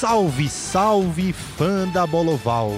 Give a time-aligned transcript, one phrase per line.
[0.00, 2.72] Salve, salve, fã da Boloval!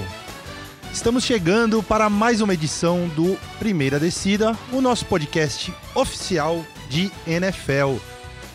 [0.93, 7.95] Estamos chegando para mais uma edição do Primeira Descida, o nosso podcast oficial de NFL.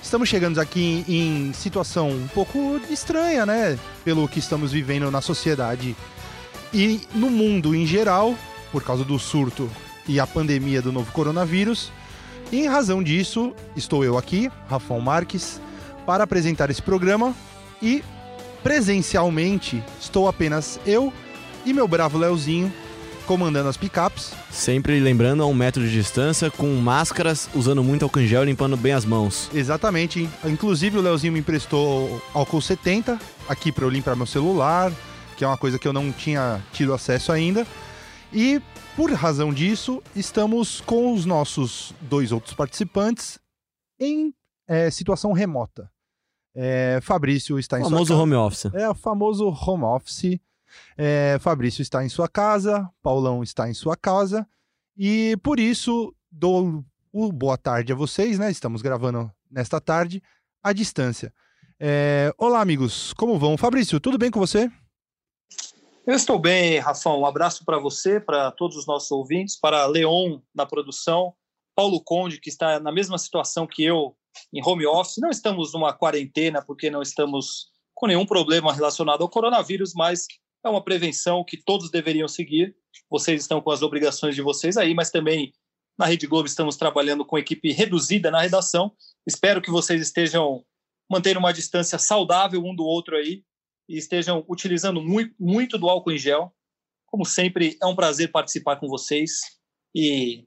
[0.04, 3.80] Estamos chegando aqui em situação um pouco estranha, né?
[4.04, 5.96] Pelo que estamos vivendo na sociedade
[6.74, 8.36] e no mundo em geral,
[8.70, 9.72] por causa do surto
[10.06, 11.90] e a pandemia do novo coronavírus.
[12.52, 15.62] E em razão disso, estou eu aqui, Rafão Marques,
[16.06, 17.34] para apresentar esse programa
[17.82, 18.04] e
[18.64, 21.14] presencialmente estou apenas eu
[21.66, 22.72] e meu bravo Leozinho
[23.28, 24.32] comandando as picapes.
[24.50, 28.46] Sempre lembrando a um metro de distância, com máscaras, usando muito álcool em gel e
[28.46, 29.52] limpando bem as mãos.
[29.54, 30.28] Exatamente.
[30.46, 34.92] Inclusive o Leozinho me emprestou álcool 70 aqui para eu limpar meu celular,
[35.36, 37.68] que é uma coisa que eu não tinha tido acesso ainda.
[38.32, 38.62] E
[38.96, 43.38] por razão disso, estamos com os nossos dois outros participantes
[44.00, 44.34] em
[44.68, 45.90] é, situação remota.
[46.60, 48.66] É, Fabrício está em o famoso sua home office.
[48.74, 50.40] É o famoso home office.
[50.98, 54.48] É, Fabrício está em sua casa, Paulão está em sua casa.
[54.98, 58.50] E por isso dou o boa tarde a vocês, né?
[58.50, 60.22] Estamos gravando nesta tarde
[60.64, 61.32] à distância.
[61.80, 63.56] É, olá, amigos, como vão?
[63.56, 64.72] Fabrício, tudo bem com você?
[66.08, 67.20] Eu estou bem, Rafão.
[67.20, 71.36] Um abraço para você, para todos os nossos ouvintes, para Leon na produção,
[71.76, 74.16] Paulo Conde, que está na mesma situação que eu
[74.54, 75.18] em home office.
[75.18, 80.28] Não estamos numa quarentena porque não estamos com nenhum problema relacionado ao coronavírus, mas
[80.64, 82.76] é uma prevenção que todos deveriam seguir.
[83.10, 85.54] Vocês estão com as obrigações de vocês aí, mas também
[85.98, 88.92] na Rede Globo estamos trabalhando com equipe reduzida na redação.
[89.26, 90.64] Espero que vocês estejam
[91.10, 93.44] mantendo uma distância saudável um do outro aí
[93.90, 96.54] e estejam utilizando muito, muito do álcool em gel.
[97.08, 99.40] Como sempre, é um prazer participar com vocês
[99.96, 100.46] e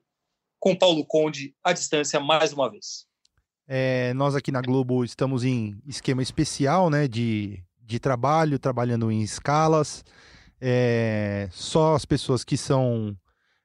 [0.60, 3.09] com Paulo Conde à distância mais uma vez.
[3.72, 9.22] É, nós aqui na Globo estamos em esquema especial né, de, de trabalho, trabalhando em
[9.22, 10.04] escalas.
[10.60, 13.16] É, só as pessoas que são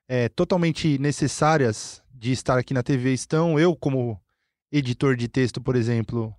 [0.08, 3.60] é, totalmente necessárias de estar aqui na TV estão.
[3.60, 4.22] Eu, como
[4.72, 6.32] editor de texto, por exemplo,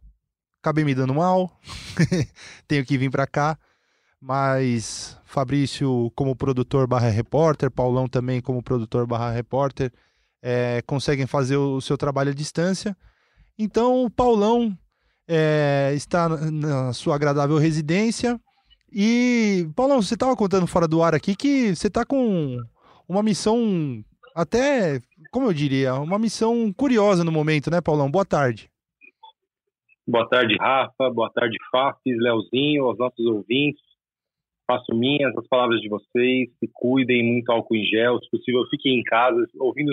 [0.62, 1.50] acabei me dando mal,
[2.68, 3.58] tenho que vir para cá,
[4.20, 9.92] mas Fabrício como produtor barra repórter, Paulão também como produtor barra repórter,
[10.40, 12.96] é, conseguem fazer o seu trabalho à distância.
[13.58, 14.76] Então o Paulão
[15.28, 18.40] é, está na sua agradável residência.
[18.92, 22.58] E, Paulão, você estava contando fora do ar aqui que você está com
[23.08, 24.02] uma missão
[24.34, 25.00] até,
[25.30, 28.10] como eu diria, uma missão curiosa no momento, né, Paulão?
[28.10, 28.70] Boa tarde.
[30.06, 31.10] Boa tarde, Rafa.
[31.10, 33.82] Boa tarde, Fafis, Leozinho, aos nossos ouvintes.
[34.66, 36.50] Faço minhas as palavras de vocês.
[36.58, 38.18] Se cuidem, muito álcool em gel.
[38.20, 39.92] Se possível, fiquem em casa, ouvindo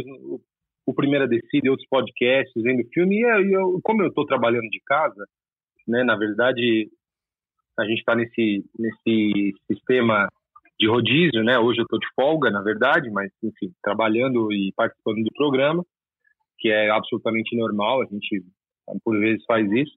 [0.86, 3.18] o, Primeira Descida e outros podcasts, vendo filme.
[3.18, 5.26] E eu, como eu estou trabalhando de casa,
[5.88, 6.90] né, na verdade,
[7.80, 10.28] a gente está nesse, nesse sistema
[10.80, 11.58] de rodízio, né?
[11.60, 15.86] Hoje eu estou de folga, na verdade, mas, enfim, trabalhando e participando do programa,
[16.60, 18.44] que é absolutamente normal, a gente
[19.04, 19.96] por vezes faz isso.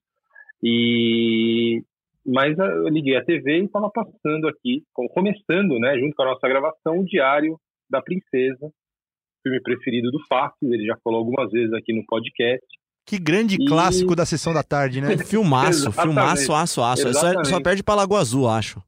[0.62, 1.82] E
[2.26, 4.82] mas eu liguei a TV e estava passando aqui,
[5.14, 7.56] começando, né, junto com a nossa gravação, o Diário
[7.88, 8.68] da Princesa,
[9.46, 12.66] filme preferido do Fácil, ele já falou algumas vezes aqui no podcast.
[13.06, 13.64] Que grande e...
[13.64, 15.16] clássico da sessão da tarde, né?
[15.24, 17.14] filmaço, filmaço, aço, aço.
[17.14, 18.82] Só, só perde para Lagoa Azul, acho.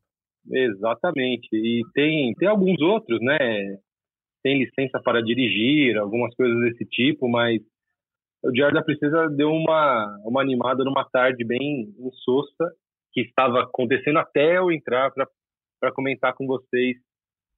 [0.51, 1.49] Exatamente.
[1.53, 3.39] E tem, tem alguns outros, né?
[4.43, 7.61] Tem licença para dirigir, algumas coisas desse tipo, mas
[8.43, 12.73] o Diário da Princesa deu uma, uma animada numa tarde bem insossa,
[13.13, 16.97] que estava acontecendo até eu entrar para comentar com vocês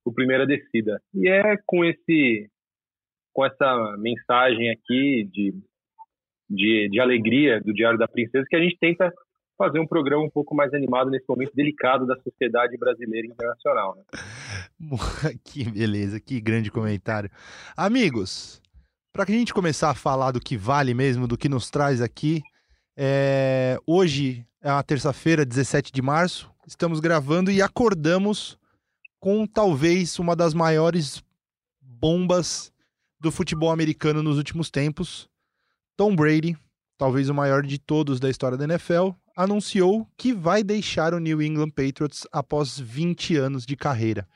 [0.04, 1.00] o Primeira Descida.
[1.14, 2.50] E é com esse
[3.32, 5.54] com essa mensagem aqui de,
[6.48, 9.12] de, de alegria do Diário da Princesa que a gente tenta
[9.56, 13.94] fazer um programa um pouco mais animado nesse momento delicado da sociedade brasileira e internacional.
[13.94, 14.04] Né?
[15.44, 17.30] que beleza, que grande comentário.
[17.76, 18.62] Amigos,
[19.12, 22.00] para que a gente começar a falar do que vale mesmo, do que nos traz
[22.00, 22.40] aqui,
[22.96, 23.76] é...
[23.86, 28.58] hoje é uma terça-feira, 17 de março, estamos gravando e acordamos
[29.18, 31.22] com talvez uma das maiores
[31.82, 32.72] bombas
[33.20, 35.28] do futebol americano nos últimos tempos.
[35.96, 36.56] Tom Brady,
[36.96, 41.42] talvez o maior de todos da história da NFL, anunciou que vai deixar o New
[41.42, 44.26] England Patriots após 20 anos de carreira.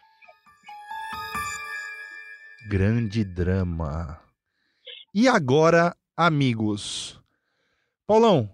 [2.69, 4.21] Grande drama.
[5.15, 7.21] E agora, amigos.
[8.07, 8.51] Paulão,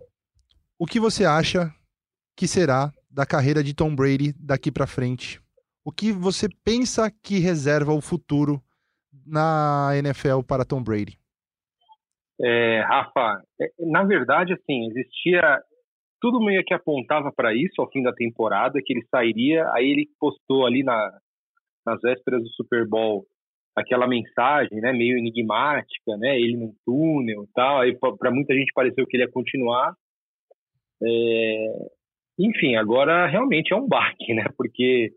[0.79, 1.75] o que você acha
[2.37, 5.41] que será da carreira de Tom Brady daqui para frente?
[5.85, 8.63] O que você pensa que reserva o futuro
[9.31, 11.19] na NFL para Tom Brady?
[12.43, 15.61] É, Rafa, é, na verdade, assim, existia
[16.21, 19.71] tudo meio que apontava para isso ao fim da temporada, que ele sairia.
[19.73, 21.19] Aí ele postou ali na,
[21.85, 23.27] nas vésperas do Super Bowl
[23.75, 27.81] aquela mensagem, né, meio enigmática, né, ele num túnel tal.
[27.81, 29.95] Aí para muita gente pareceu que ele ia continuar.
[31.03, 31.89] É...
[32.39, 35.13] Enfim, agora realmente é um baque, né, porque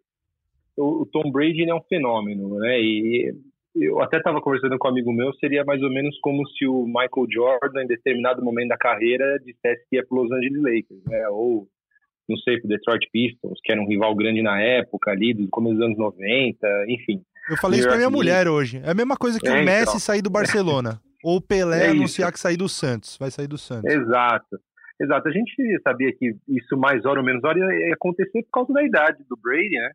[0.78, 3.34] o, Tom Brady é um fenômeno, né, e
[3.76, 6.86] eu até estava conversando com um amigo meu, seria mais ou menos como se o
[6.86, 11.28] Michael Jordan, em determinado momento da carreira, dissesse que ia para Los Angeles Lakers, né?
[11.30, 11.68] Ou,
[12.30, 15.76] não sei, para Detroit Pistons, que era um rival grande na época ali, do começo
[15.76, 17.22] dos anos 90, enfim.
[17.50, 18.82] Eu falei isso para minha mulher hoje.
[18.84, 20.00] É a mesma coisa que é, o Messi então.
[20.00, 21.00] sair do Barcelona.
[21.24, 23.18] ou o Pelé é anunciar que sair do Santos.
[23.18, 23.92] Vai sair do Santos.
[23.92, 24.60] Exato.
[25.02, 25.28] Exato.
[25.28, 28.84] A gente sabia que isso mais hora ou menos hora ia acontecer por causa da
[28.84, 29.92] idade do Brady, né?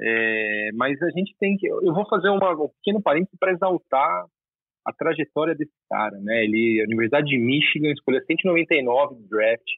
[0.00, 1.66] É, mas a gente tem que.
[1.66, 4.26] Eu vou fazer uma, um pequeno parênteses para exaltar
[4.86, 6.44] a trajetória desse cara, né?
[6.44, 9.68] Ele, a Universidade de Michigan escolheu 199 do draft.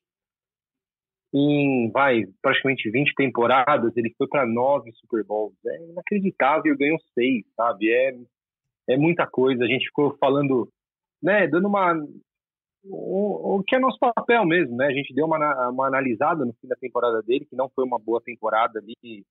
[1.32, 5.54] Em, vai, praticamente 20 temporadas, ele foi para nove Super Bowls.
[5.66, 7.90] É inacreditável, ganhou seis, sabe?
[7.90, 8.14] É,
[8.90, 9.64] é muita coisa.
[9.64, 10.68] A gente ficou falando,
[11.22, 11.94] né, dando uma.
[12.84, 14.86] O, o que é nosso papel mesmo, né?
[14.86, 17.98] A gente deu uma, uma analisada no fim da temporada dele, que não foi uma
[17.98, 19.24] boa temporada ali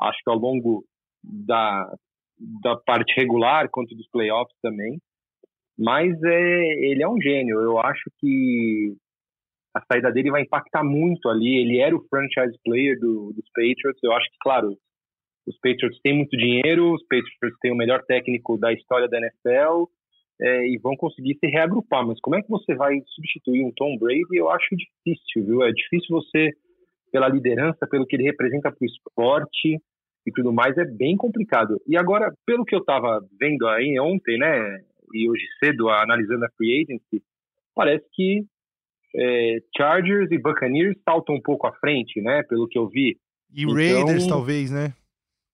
[0.00, 0.84] acho que ao longo
[1.22, 1.92] da,
[2.62, 5.00] da parte regular quanto dos playoffs também.
[5.78, 7.60] Mas é, ele é um gênio.
[7.60, 8.94] Eu acho que
[9.74, 11.58] a saída dele vai impactar muito ali.
[11.58, 14.02] Ele era o franchise player do, dos Patriots.
[14.02, 14.76] Eu acho que, claro,
[15.46, 19.84] os Patriots têm muito dinheiro, os Patriots têm o melhor técnico da história da NFL
[20.40, 22.06] é, e vão conseguir se reagrupar.
[22.06, 24.34] Mas como é que você vai substituir um Tom Brady?
[24.34, 25.62] Eu acho difícil, viu?
[25.62, 26.52] É difícil você
[27.10, 29.80] pela liderança, pelo que ele representa para o esporte
[30.26, 31.80] e tudo mais, é bem complicado.
[31.86, 34.80] E agora, pelo que eu estava vendo aí ontem, né,
[35.14, 37.22] e hoje cedo, analisando a free agency,
[37.74, 38.44] parece que
[39.14, 43.18] é, Chargers e Buccaneers saltam um pouco à frente, né, pelo que eu vi.
[43.54, 44.92] E então, Raiders, talvez, né?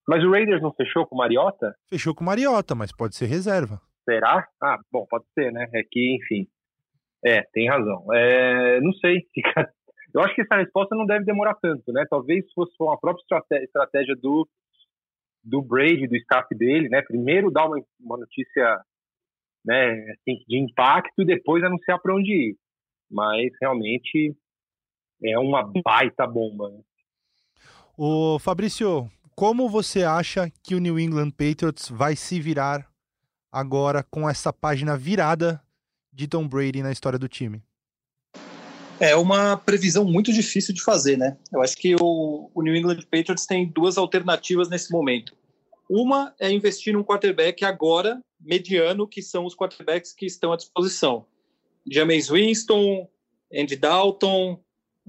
[0.09, 1.75] Mas o Raiders não fechou com o Mariota?
[1.89, 3.81] Fechou com o Mariota, mas pode ser reserva.
[4.05, 4.49] Será?
[4.61, 5.69] Ah, bom, pode ser, né?
[5.73, 6.49] É que, enfim.
[7.25, 8.05] É, tem razão.
[8.13, 9.69] É, não sei, fica,
[10.15, 12.05] eu acho que essa resposta não deve demorar tanto, né?
[12.09, 13.23] Talvez fosse uma própria
[13.63, 14.49] estratégia do,
[15.43, 17.03] do Brady, do staff dele, né?
[17.03, 18.85] Primeiro dar uma, uma notícia
[19.65, 22.57] né, assim, de impacto e depois anunciar para onde ir.
[23.11, 24.37] Mas realmente
[25.25, 26.71] é uma baita bomba.
[26.71, 26.81] Né?
[27.97, 32.87] O Fabrício, como você acha que o New England Patriots vai se virar
[33.51, 35.63] agora com essa página virada
[36.13, 37.63] de Tom Brady na história do time?
[39.01, 41.37] É uma previsão muito difícil de fazer, né?
[41.53, 45.35] Eu acho que o, o, New England Patriots tem duas alternativas nesse momento.
[45.89, 51.27] Uma é investir num quarterback agora, mediano, que são os quarterbacks que estão à disposição.
[51.91, 53.09] James Winston,
[53.53, 54.61] Andy Dalton,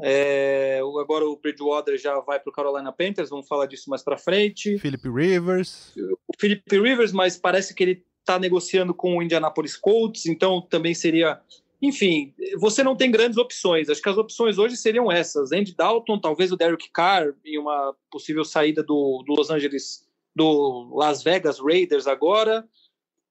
[0.01, 4.17] é, agora o Bridgewater já vai para o Carolina Panthers, vamos falar disso mais para
[4.17, 4.77] frente.
[4.79, 5.93] Philip Rivers.
[6.27, 10.95] O Philip Rivers, mas parece que ele está negociando com o Indianapolis Colts, então também
[10.95, 11.39] seria
[11.83, 13.89] enfim, você não tem grandes opções.
[13.89, 17.93] Acho que as opções hoje seriam essas: Andy Dalton, talvez o Derek Carr em uma
[18.09, 22.65] possível saída do, do Los Angeles, do Las Vegas Raiders agora.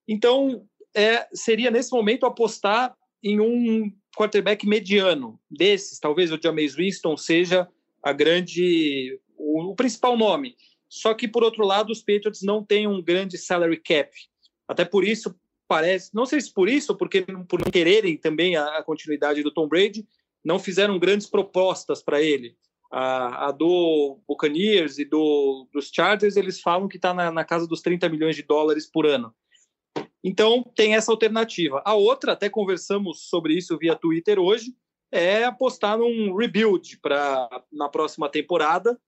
[0.06, 5.98] Então, é, seria nesse momento apostar em um quarterback mediano desses.
[5.98, 7.66] Talvez o James Winston seja
[8.02, 10.56] a grande, o, o principal nome.
[10.90, 14.10] Só que, por outro lado, os Patriots não têm um grande salary cap.
[14.68, 15.34] Até por isso,
[15.68, 19.52] parece, não sei se por isso, porque por não quererem também a, a continuidade do
[19.52, 20.06] Tom Brady,
[20.44, 22.56] não fizeram grandes propostas para ele.
[22.90, 27.66] A, a, do Buccaneers e do, dos Chargers, eles falam que está na, na, casa
[27.66, 29.34] dos 30 milhões de dólares por ano.
[30.22, 31.82] Então, tem essa alternativa.
[31.86, 34.74] A outra, até conversamos sobre isso via Twitter hoje,
[35.10, 38.98] é apostar num rebuild para na próxima temporada,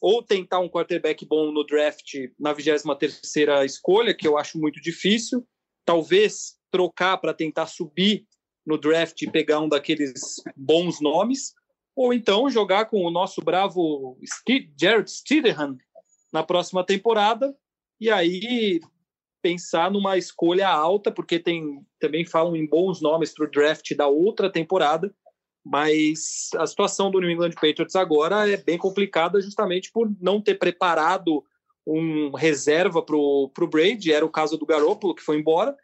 [0.00, 5.46] ou tentar um quarterback bom no draft na 23ª escolha, que eu acho muito difícil,
[5.84, 8.26] talvez trocar para tentar subir
[8.64, 11.54] no draft e pegar um daqueles bons nomes,
[11.96, 14.16] ou então jogar com o nosso bravo
[14.80, 15.76] Jared Stidham
[16.32, 17.54] na próxima temporada
[18.00, 18.80] e aí
[19.42, 24.06] pensar numa escolha alta, porque tem também falam em bons nomes para o draft da
[24.06, 25.14] outra temporada,
[25.64, 30.54] mas a situação do New England Patriots agora é bem complicada justamente por não ter
[30.54, 31.44] preparado
[31.90, 35.76] um reserva para o Brady, era o caso do Garoppolo, que foi embora.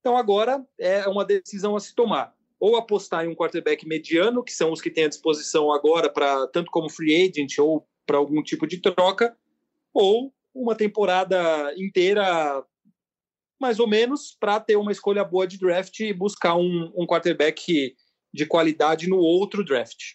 [0.00, 2.34] Então agora é uma decisão a se tomar.
[2.58, 6.46] Ou apostar em um quarterback mediano, que são os que têm à disposição agora, para
[6.48, 9.36] tanto como free agent ou para algum tipo de troca,
[9.92, 12.64] ou uma temporada inteira,
[13.60, 17.94] mais ou menos, para ter uma escolha boa de draft e buscar um, um quarterback
[18.32, 20.14] de qualidade no outro draft.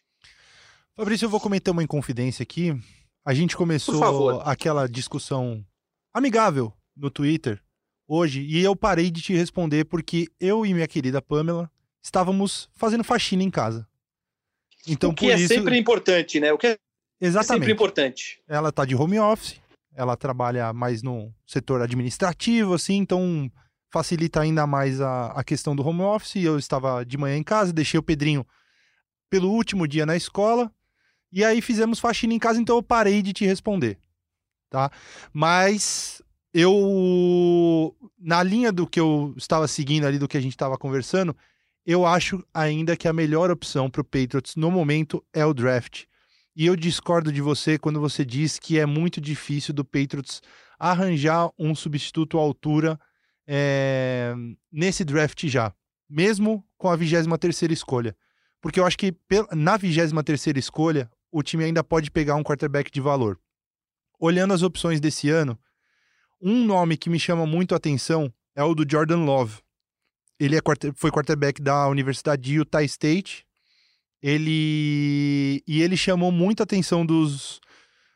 [0.96, 2.74] Fabrício, eu vou cometer uma inconfidência aqui.
[3.26, 5.66] A gente começou aquela discussão
[6.14, 7.60] amigável no Twitter
[8.08, 11.72] hoje e eu parei de te responder porque eu e minha querida Pamela
[12.04, 13.88] estávamos fazendo faxina em casa.
[14.88, 15.48] Então, o que é isso...
[15.48, 16.54] sempre importante, né?
[16.54, 16.78] O que é
[17.20, 17.62] Exatamente.
[17.62, 18.40] sempre importante.
[18.48, 19.60] Ela tá de home office,
[19.96, 23.52] ela trabalha mais no setor administrativo, assim, então
[23.92, 26.36] facilita ainda mais a, a questão do home office.
[26.36, 28.46] Eu estava de manhã em casa, deixei o Pedrinho
[29.32, 30.72] pelo último dia na escola,
[31.36, 34.00] e aí fizemos faxina em casa, então eu parei de te responder,
[34.70, 34.90] tá?
[35.34, 36.22] Mas
[36.54, 41.36] eu, na linha do que eu estava seguindo ali, do que a gente estava conversando,
[41.86, 46.06] eu acho ainda que a melhor opção para o Patriots no momento é o draft.
[46.56, 50.42] E eu discordo de você quando você diz que é muito difícil do Patriots
[50.80, 52.98] arranjar um substituto à altura
[53.46, 54.34] é,
[54.72, 55.74] nesse draft já,
[56.10, 58.16] mesmo com a 23 escolha.
[58.62, 59.14] Porque eu acho que
[59.52, 63.38] na 23 escolha, o time ainda pode pegar um quarterback de valor.
[64.18, 65.60] Olhando as opções desse ano,
[66.42, 69.60] um nome que me chama muito a atenção é o do Jordan Love.
[70.40, 70.62] Ele é,
[70.96, 73.46] foi quarterback da Universidade de Utah State
[74.22, 77.62] ele e ele chamou muita atenção dos,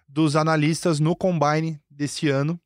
[0.08, 2.60] dos analistas no combine desse ano.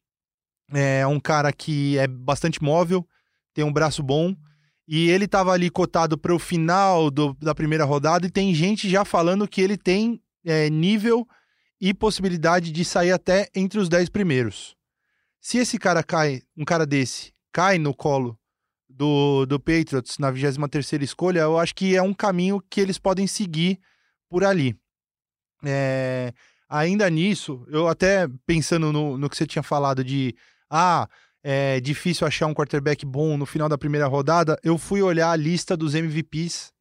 [0.72, 3.06] É um cara que é bastante móvel,
[3.54, 4.34] tem um braço bom
[4.88, 8.90] e ele estava ali cotado para o final do, da primeira rodada e tem gente
[8.90, 11.28] já falando que ele tem é, nível
[11.80, 14.76] e possibilidade de sair até entre os 10 primeiros.
[15.42, 18.40] Se esse cara cai, um cara desse, cai no colo
[18.88, 23.28] do, do Patriots na 23 escolha, eu acho que é um caminho que eles podem
[23.28, 23.80] seguir
[24.30, 24.78] por ali.
[25.66, 26.34] É,
[26.70, 30.36] ainda nisso, eu até pensando no, no que você tinha falado de
[30.70, 31.08] ah,
[31.44, 35.36] é difícil achar um quarterback bom no final da primeira rodada, eu fui olhar a
[35.36, 36.72] lista dos MVPs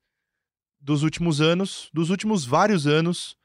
[0.80, 3.36] dos últimos anos, dos últimos vários anos,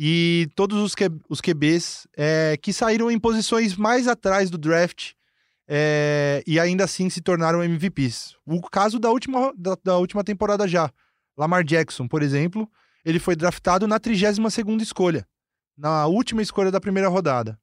[0.00, 5.14] e todos os, que, os QBs é, que saíram em posições mais atrás do draft
[5.66, 8.36] é, e ainda assim se tornaram MVPs.
[8.46, 10.88] O caso da última, da, da, última temporada já.
[11.36, 12.70] Lamar Jackson, por exemplo,
[13.04, 15.26] ele foi draftado na 32ª escolha,
[15.76, 17.58] na última escolha da primeira rodada.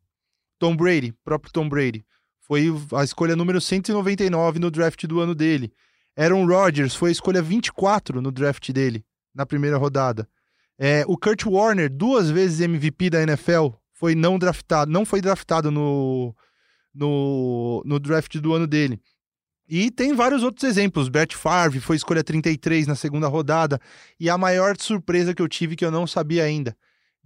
[0.59, 2.05] Tom Brady, próprio Tom Brady,
[2.41, 5.71] foi a escolha número 199 no draft do ano dele.
[6.17, 10.27] Aaron Rodgers foi a escolha 24 no draft dele, na primeira rodada.
[10.77, 15.71] É, o Kurt Warner, duas vezes MVP da NFL, foi não draftado, não foi draftado
[15.71, 16.35] no,
[16.93, 19.01] no, no draft do ano dele.
[19.67, 21.09] E tem vários outros exemplos.
[21.09, 23.79] Brett Favre foi escolha 33 na segunda rodada.
[24.19, 26.77] E a maior surpresa que eu tive, que eu não sabia ainda,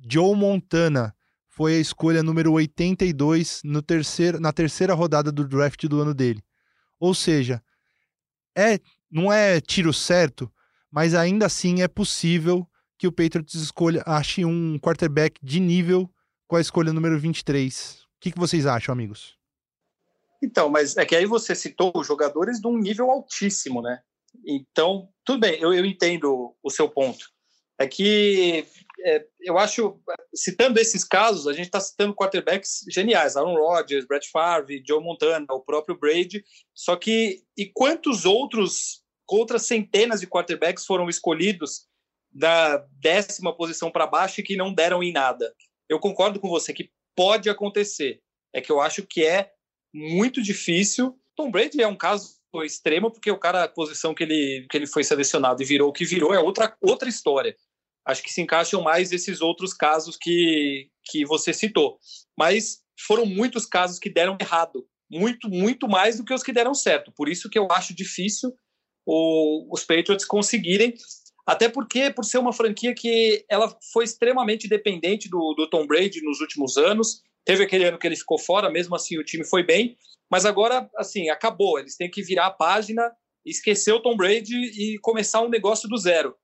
[0.09, 1.13] Joe Montana
[1.49, 6.41] foi a escolha número 82 no terceiro, na terceira rodada do draft do ano dele.
[6.97, 7.61] Ou seja,
[8.55, 8.79] é,
[9.11, 10.49] não é tiro certo,
[10.89, 12.65] mas ainda assim é possível
[12.99, 16.11] que o Patriots escolha, ache um quarterback de nível
[16.45, 17.93] com a escolha número 23.
[17.93, 19.37] O que, que vocês acham, amigos?
[20.43, 24.01] Então, mas é que aí você citou jogadores de um nível altíssimo, né?
[24.45, 27.25] Então, tudo bem, eu, eu entendo o seu ponto.
[27.79, 28.65] É que
[29.05, 29.97] é, eu acho,
[30.35, 35.45] citando esses casos, a gente está citando quarterbacks geniais, Aaron Rodgers, Brett Favre, Joe Montana,
[35.49, 36.43] o próprio Brady,
[36.75, 41.88] só que e quantos outros, outras centenas de quarterbacks foram escolhidos
[42.31, 45.53] da décima posição para baixo e que não deram em nada?
[45.87, 48.21] Eu concordo com você que pode acontecer,
[48.53, 49.51] é que eu acho que é
[49.93, 51.19] muito difícil.
[51.35, 54.87] Tom Brady é um caso extremo porque o cara, a posição que ele, que ele
[54.87, 57.55] foi selecionado e virou o que virou é outra, outra história.
[58.05, 61.99] Acho que se encaixam mais esses outros casos que, que você citou.
[62.37, 64.87] Mas foram muitos casos que deram errado.
[65.11, 67.11] Muito, muito mais do que os que deram certo.
[67.15, 68.53] Por isso que eu acho difícil
[69.05, 70.93] o, os Patriots conseguirem
[71.51, 76.21] até porque, por ser uma franquia que ela foi extremamente dependente do, do Tom Brady
[76.21, 79.63] nos últimos anos, Teve aquele ano que ele ficou fora, mesmo assim o time foi
[79.63, 79.97] bem,
[80.29, 81.79] mas agora, assim, acabou.
[81.79, 83.11] Eles têm que virar a página,
[83.43, 86.35] esquecer o Tom Brady e começar um negócio do zero.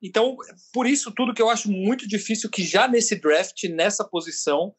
[0.00, 0.36] Então,
[0.72, 4.72] por isso tudo que eu acho muito difícil que já nesse draft, nessa posição,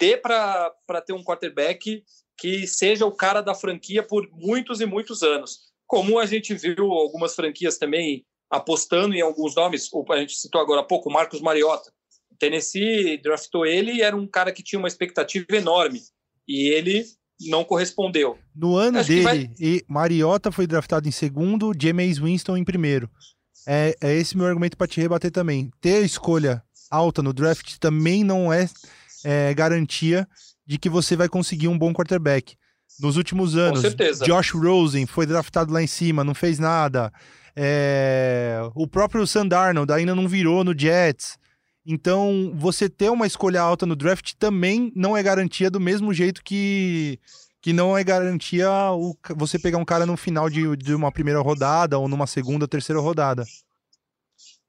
[0.00, 0.72] dê para
[1.06, 2.02] ter um quarterback
[2.36, 5.72] que seja o cara da franquia por muitos e muitos anos.
[5.86, 10.80] Como a gente viu algumas franquias também apostando em alguns nomes, a gente citou agora
[10.80, 11.92] há pouco o Marcos Mariota.
[12.38, 16.02] Tennessee draftou ele e era um cara que tinha uma expectativa enorme.
[16.46, 17.04] E ele
[17.48, 18.38] não correspondeu.
[18.54, 19.50] No ano Acho dele, vai...
[19.58, 23.10] e Mariota foi draftado em segundo, James Winston em primeiro.
[23.66, 25.70] É, é esse meu argumento para te rebater também.
[25.80, 28.68] Ter escolha alta no draft também não é,
[29.24, 30.28] é, garantia
[30.66, 32.56] de que você vai conseguir um bom quarterback.
[33.00, 33.82] Nos últimos anos,
[34.24, 37.12] Josh Rosen foi draftado lá em cima, não fez nada.
[37.56, 41.38] É, o próprio Sandarnold ainda não virou no Jets.
[41.86, 46.42] Então, você ter uma escolha alta no draft também não é garantia do mesmo jeito
[46.42, 47.20] que,
[47.60, 51.40] que não é garantia o, você pegar um cara no final de, de uma primeira
[51.40, 53.44] rodada ou numa segunda terceira rodada.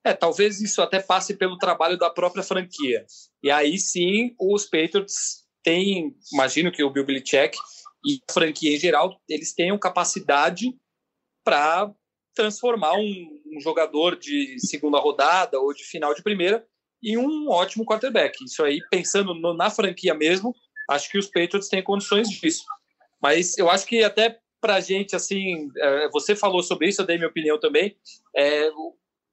[0.03, 3.05] É, talvez isso até passe pelo trabalho da própria franquia.
[3.41, 7.57] E aí sim, os Patriots têm, imagino que o Bill Belichick
[8.05, 10.75] e a franquia em geral, eles tenham capacidade
[11.43, 11.91] para
[12.35, 16.65] transformar um, um, jogador de segunda rodada ou de final de primeira
[17.03, 18.43] em um ótimo quarterback.
[18.43, 20.53] Isso aí, pensando no, na franquia mesmo,
[20.89, 22.65] acho que os Patriots têm condições disso.
[23.21, 27.05] Mas eu acho que até para a gente, assim, é, você falou sobre isso, eu
[27.05, 27.95] dei minha opinião também,
[28.35, 28.69] é,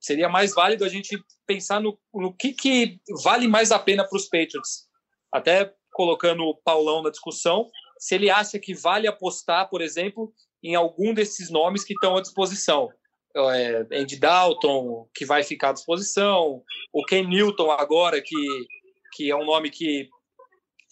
[0.01, 4.17] seria mais válido a gente pensar no, no que, que vale mais a pena para
[4.17, 4.87] os Patriots.
[5.33, 7.69] Até colocando o Paulão na discussão,
[7.99, 10.33] se ele acha que vale apostar, por exemplo,
[10.63, 12.91] em algum desses nomes que estão à disposição.
[13.35, 18.67] É, Andy Dalton, que vai ficar à disposição, o Ken Newton agora, que,
[19.15, 20.09] que é um nome que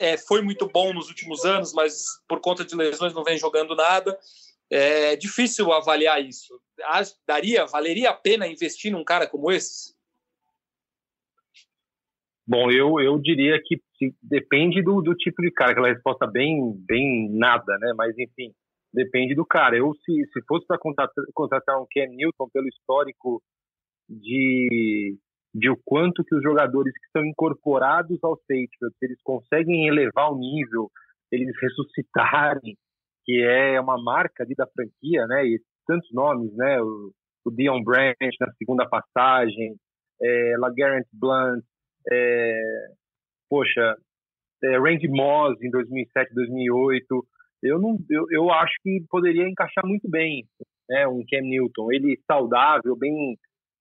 [0.01, 3.77] é, foi muito bom nos últimos anos, mas por conta de lesões não vem jogando
[3.77, 4.19] nada.
[4.71, 6.59] É difícil avaliar isso.
[7.27, 9.95] Daria, valeria a pena investir num cara como esse?
[12.47, 13.81] Bom, eu, eu diria que
[14.23, 17.93] depende do, do tipo de cara, aquela resposta bem, bem nada, né?
[17.95, 18.55] Mas enfim,
[18.93, 19.77] depende do cara.
[19.77, 23.43] Eu, se, se fosse para contratar, contratar um Ken Newton pelo histórico
[24.09, 25.17] de,
[25.55, 30.39] de o quanto que os jogadores que estão incorporados ao Patriots, eles conseguem elevar o
[30.39, 30.91] nível,
[31.31, 32.77] eles ressuscitarem,
[33.25, 35.47] que é uma marca ali da franquia, né?
[35.47, 36.81] E tantos nomes, né?
[36.83, 37.13] O,
[37.45, 39.77] o Dion Branch na segunda passagem,
[40.23, 41.65] é, LaGarrant Blunt,
[42.11, 42.89] é,
[43.49, 43.97] poxa,
[44.63, 47.27] é, Randy Moss em 2007, 2008,
[47.63, 50.45] eu não, eu, eu acho que poderia encaixar muito bem,
[50.89, 53.37] né, um Cam Newton, ele saudável, bem,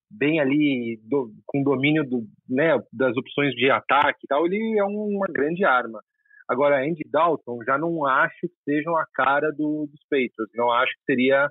[0.09, 4.83] bem ali do, com domínio do, né, das opções de ataque e tal, ele é
[4.83, 6.01] uma grande arma.
[6.47, 10.91] Agora, Andy Dalton, já não acho que sejam a cara do, dos Patriots, não acho
[10.93, 11.47] que seria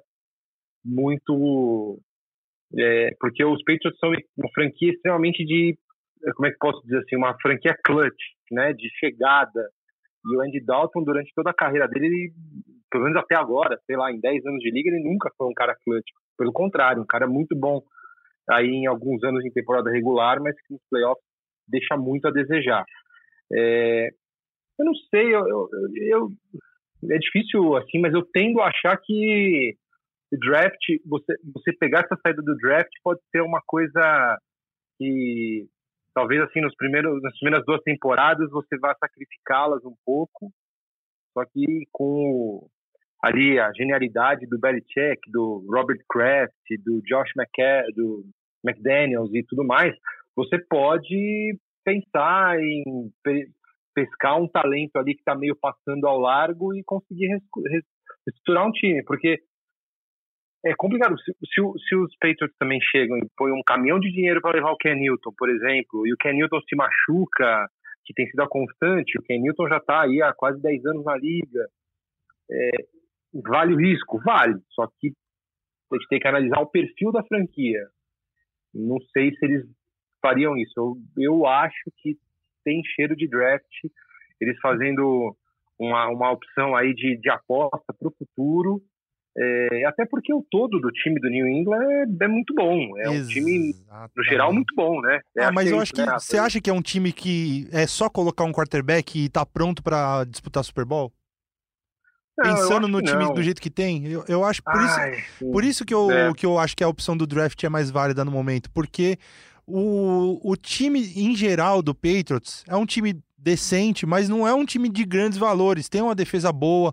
[0.85, 2.01] muito
[2.77, 5.79] é, porque os Patriots são uma franquia extremamente de
[6.35, 9.71] como é que posso dizer assim uma franquia clutch né de chegada
[10.25, 12.33] e o Andy Dalton, durante toda a carreira dele, ele,
[12.91, 15.55] pelo menos até agora, sei lá, em 10 anos de liga, ele nunca foi um
[15.55, 16.09] cara clutch.
[16.37, 17.83] Pelo contrário, um cara muito bom
[18.51, 21.25] aí em alguns anos em temporada regular, mas que nos playoffs
[21.67, 22.85] deixa muito a desejar.
[23.53, 24.11] É,
[24.79, 26.29] eu não sei, eu, eu, eu,
[27.11, 29.77] é difícil assim, mas eu tendo a achar que
[30.33, 34.39] o draft, você, você pegar essa saída do draft pode ser uma coisa
[34.99, 35.67] que
[36.19, 40.51] talvez assim nos primeiros nas primeiras duas temporadas você vá sacrificá-las um pouco
[41.33, 42.67] só que com
[43.23, 46.53] ali a genialidade do Belichick do Robert Kraft
[46.85, 48.25] do Josh McCa do
[48.67, 49.95] McDaniels e tudo mais
[50.35, 52.83] você pode pensar em
[53.95, 57.29] pescar um talento ali que está meio passando ao largo e conseguir
[58.27, 59.39] reestruturar um time porque
[60.65, 61.19] é complicado.
[61.21, 64.73] Se, se, se, os Patriots também chegam e põem um caminhão de dinheiro para levar
[64.73, 67.69] o Ken Newton, por exemplo, e o Ken Newton se machuca,
[68.05, 71.05] que tem sido a constante, o Ken Newton já está aí há quase 10 anos
[71.05, 71.69] na liga.
[72.51, 72.71] É,
[73.35, 74.21] vale o risco?
[74.25, 74.61] Vale.
[74.71, 75.13] Só que
[75.93, 77.87] a gente tem que analisar o perfil da franquia.
[78.75, 79.65] Não sei se eles
[80.21, 80.73] fariam isso.
[80.77, 82.17] Eu, eu acho que
[82.65, 83.65] tem cheiro de draft,
[84.41, 85.37] eles fazendo
[85.79, 88.83] uma, uma opção aí de, de aposta para o futuro
[89.41, 92.99] é, até porque o todo do time do New England é, é muito bom.
[92.99, 93.73] É um time,
[94.17, 95.21] no geral, muito bom, né?
[95.37, 96.05] É, ah, mas eu acho que.
[96.05, 96.13] Né?
[96.19, 99.81] Você acha que é um time que é só colocar um quarterback e tá pronto
[99.81, 101.13] para disputar Super Bowl?
[102.37, 103.35] Não, Pensando no time não.
[103.35, 104.63] do jeito que tem, eu, eu acho.
[104.63, 106.33] Por Ai, isso, por isso que, eu, é.
[106.35, 108.71] que eu acho que a opção do draft é mais válida no momento.
[108.73, 109.19] Porque
[109.67, 114.65] o, o time, em geral, do Patriots é um time decente, mas não é um
[114.65, 115.89] time de grandes valores.
[115.89, 116.93] Tem uma defesa boa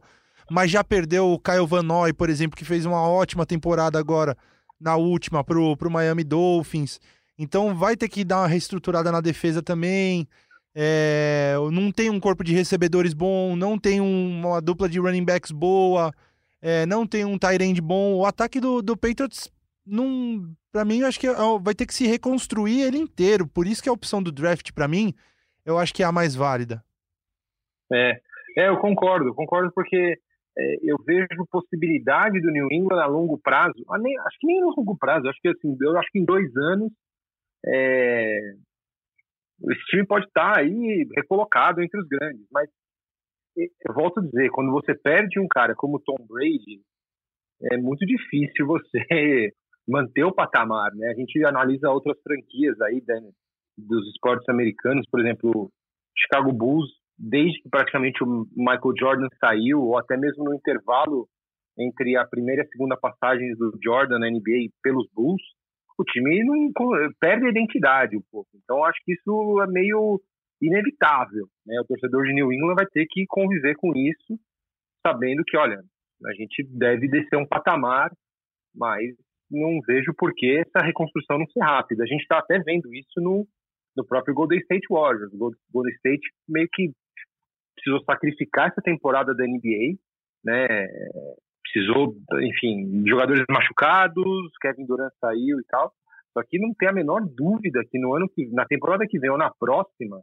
[0.50, 4.38] mas já perdeu o Kyle Van Noy, por exemplo, que fez uma ótima temporada agora
[4.80, 7.00] na última pro, pro Miami Dolphins.
[7.38, 10.28] Então vai ter que dar uma reestruturada na defesa também.
[10.74, 15.24] É, não tem um corpo de recebedores bom, não tem um, uma dupla de running
[15.24, 16.14] backs boa,
[16.62, 18.16] é, não tem um tight end bom.
[18.16, 19.50] O ataque do, do Patriots,
[20.72, 21.28] para mim, eu acho que
[21.62, 23.48] vai ter que se reconstruir ele inteiro.
[23.48, 25.14] Por isso que a opção do draft, para mim,
[25.66, 26.84] eu acho que é a mais válida.
[27.92, 28.20] É,
[28.58, 30.20] é eu concordo, concordo porque
[30.58, 34.62] é, eu vejo possibilidade do New England a longo prazo, a nem, acho que nem
[34.62, 36.92] a longo prazo, acho que assim, eu acho que em dois anos
[37.66, 38.54] é,
[39.70, 42.70] esse time pode estar aí recolocado entre os grandes, mas
[43.58, 46.82] eu volto a dizer, quando você perde um cara como Tom Brady,
[47.72, 49.00] é muito difícil você
[49.88, 51.10] manter o patamar, né?
[51.10, 53.02] A gente analisa outras franquias aí,
[53.78, 55.72] dos esportes americanos, por exemplo,
[56.18, 61.28] Chicago Bulls, desde que praticamente o Michael Jordan saiu, ou até mesmo no intervalo
[61.78, 65.42] entre a primeira e a segunda passagem do Jordan na NBA pelos Bulls,
[65.98, 66.72] o time não
[67.20, 68.50] perde a identidade um pouco.
[68.56, 70.22] Então acho que isso é meio
[70.62, 71.80] inevitável, né?
[71.82, 74.40] O torcedor de New England vai ter que conviver com isso,
[75.06, 75.82] sabendo que, olha,
[76.26, 78.12] a gente deve descer um patamar,
[78.74, 79.16] mas
[79.50, 82.04] não vejo por que essa reconstrução não ser rápida.
[82.04, 83.46] A gente está até vendo isso no,
[83.96, 85.32] no próprio Golden State Warriors.
[85.34, 86.92] O Golden State meio que
[87.76, 89.98] precisou sacrificar essa temporada da NBA,
[90.44, 90.88] né?
[91.64, 95.92] Precisou, enfim, jogadores machucados, Kevin Durant saiu e tal.
[96.34, 99.30] Só que não tem a menor dúvida que no ano que na temporada que vem
[99.30, 100.22] ou na próxima,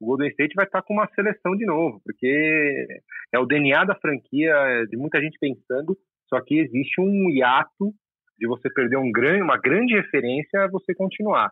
[0.00, 2.86] o Golden State vai estar com uma seleção de novo, porque
[3.32, 5.96] é o DNA da franquia, de muita gente pensando,
[6.28, 7.94] só que existe um hiato
[8.38, 11.50] de você perder um grande, uma grande referência você continuar.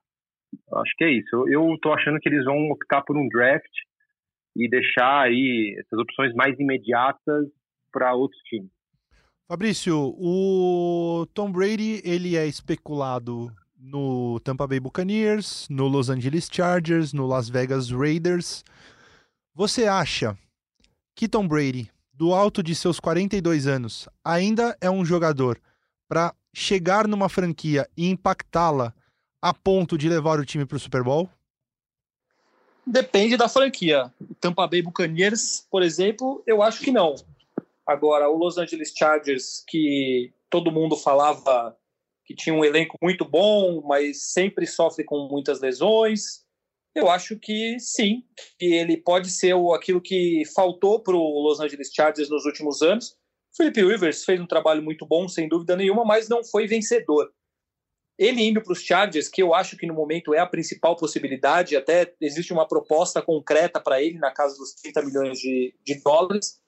[0.75, 1.49] Acho que é isso.
[1.49, 3.73] Eu estou achando que eles vão optar por um draft
[4.57, 7.47] e deixar aí essas opções mais imediatas
[7.93, 8.71] para outros times.
[9.47, 17.13] Fabrício, o Tom Brady ele é especulado no Tampa Bay Buccaneers, no Los Angeles Chargers,
[17.13, 18.65] no Las Vegas Raiders.
[19.55, 20.37] Você acha
[21.15, 25.61] que Tom Brady, do alto de seus 42 anos, ainda é um jogador
[26.09, 28.95] para chegar numa franquia e impactá-la
[29.43, 31.29] a ponto de levar o time para o Super Bowl?
[32.87, 34.13] Depende da franquia.
[34.41, 37.15] Tampa Bay Buccaneers, por exemplo, eu acho que não.
[37.87, 41.77] Agora, o Los Angeles Chargers, que todo mundo falava
[42.25, 46.45] que tinha um elenco muito bom, mas sempre sofre com muitas lesões.
[46.95, 48.23] Eu acho que sim,
[48.59, 52.83] que ele pode ser o, aquilo que faltou para o Los Angeles Chargers nos últimos
[52.83, 53.17] anos.
[53.57, 57.31] Philip Rivers fez um trabalho muito bom, sem dúvida nenhuma, mas não foi vencedor.
[58.19, 61.77] Ele indo para os Chargers, que eu acho que no momento é a principal possibilidade,
[61.77, 66.61] até existe uma proposta concreta para ele na casa dos 30 milhões de, de dólares.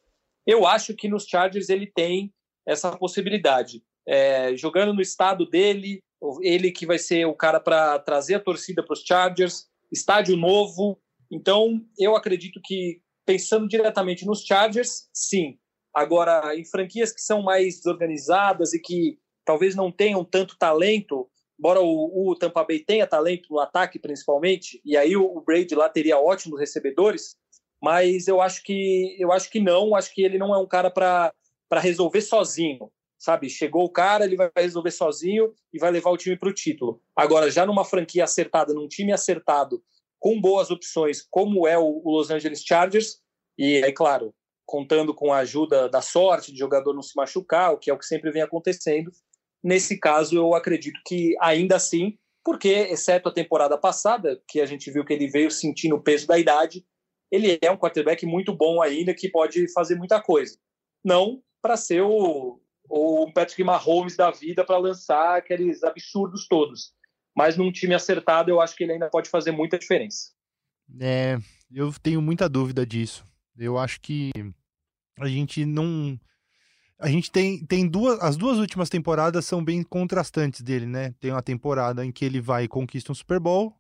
[0.45, 2.33] Eu acho que nos Chargers ele tem
[2.67, 6.01] essa possibilidade é, jogando no estado dele,
[6.41, 10.99] ele que vai ser o cara para trazer a torcida para os Chargers, estádio novo.
[11.31, 15.59] Então, eu acredito que, pensando diretamente nos Chargers, sim.
[15.93, 21.81] Agora, em franquias que são mais desorganizadas e que talvez não tenham tanto talento, embora
[21.81, 25.89] o, o Tampa Bay tenha talento no ataque, principalmente, e aí o, o Brady lá
[25.89, 27.37] teria ótimos recebedores,
[27.83, 30.91] mas eu acho que eu acho que não, acho que ele não é um cara
[30.91, 31.33] para
[31.81, 33.49] resolver sozinho sabe?
[33.49, 37.03] Chegou o cara, ele vai resolver sozinho e vai levar o time para o título.
[37.15, 39.83] Agora, já numa franquia acertada, num time acertado,
[40.19, 43.21] com boas opções, como é o Los Angeles Chargers,
[43.59, 47.79] e é claro, contando com a ajuda da sorte, de jogador não se machucar, o
[47.79, 49.11] que é o que sempre vem acontecendo.
[49.63, 54.91] Nesse caso, eu acredito que ainda assim, porque, exceto a temporada passada, que a gente
[54.91, 56.85] viu que ele veio sentindo o peso da idade,
[57.31, 60.57] ele é um quarterback muito bom ainda, que pode fazer muita coisa.
[61.05, 66.93] Não para ser o, um Patrick Mahomes da vida para lançar aqueles absurdos todos.
[67.37, 70.31] Mas num time acertado, eu acho que ele ainda pode fazer muita diferença.
[71.01, 71.39] É,
[71.71, 73.25] eu tenho muita dúvida disso.
[73.59, 74.31] Eu acho que
[75.19, 76.19] a gente não.
[76.99, 78.19] A gente tem, tem duas.
[78.21, 81.15] As duas últimas temporadas são bem contrastantes dele, né?
[81.21, 83.75] Tem uma temporada em que ele vai e conquista um Super Bowl,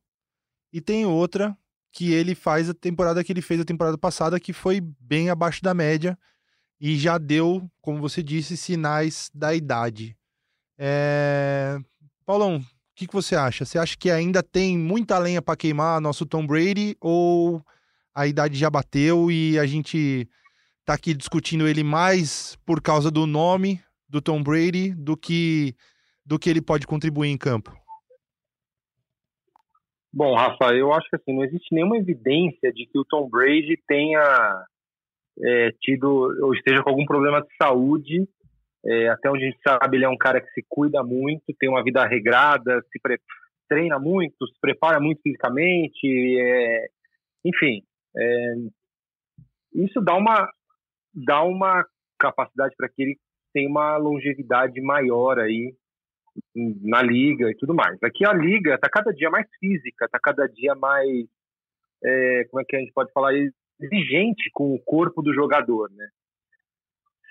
[0.72, 1.56] e tem outra
[1.92, 5.62] que ele faz a temporada que ele fez a temporada passada, que foi bem abaixo
[5.62, 6.18] da média
[6.78, 10.14] e já deu, como você disse, sinais da idade.
[10.78, 11.78] É...
[12.26, 13.64] Paulão, o que, que você acha?
[13.64, 17.64] Você acha que ainda tem muita lenha para queimar nosso Tom Brady ou
[18.14, 20.28] a idade já bateu e a gente
[20.86, 25.74] tá aqui discutindo ele mais por causa do nome do Tom Brady do que
[26.24, 27.72] do que ele pode contribuir em campo?
[30.12, 33.76] Bom, Rafa, eu acho que assim, não existe nenhuma evidência de que o Tom Brady
[33.86, 34.64] tenha
[35.42, 36.08] é, tido
[36.42, 38.26] ou esteja com algum problema de saúde.
[38.84, 41.68] É, até onde a gente sabe, ele é um cara que se cuida muito, tem
[41.68, 43.18] uma vida regrada, se
[43.68, 46.06] treina muito, se prepara muito fisicamente,
[46.40, 46.86] é,
[47.44, 47.82] enfim.
[48.16, 48.54] É,
[49.74, 50.48] isso dá uma,
[51.16, 51.84] dá uma
[52.18, 53.18] capacidade para que ele
[53.52, 55.74] tenha uma longevidade maior aí
[56.54, 57.98] na liga e tudo mais.
[58.02, 61.26] Aqui a liga está cada dia mais física, está cada dia mais,
[62.04, 66.06] é, como é que a gente pode falar, exigente com o corpo do jogador, né?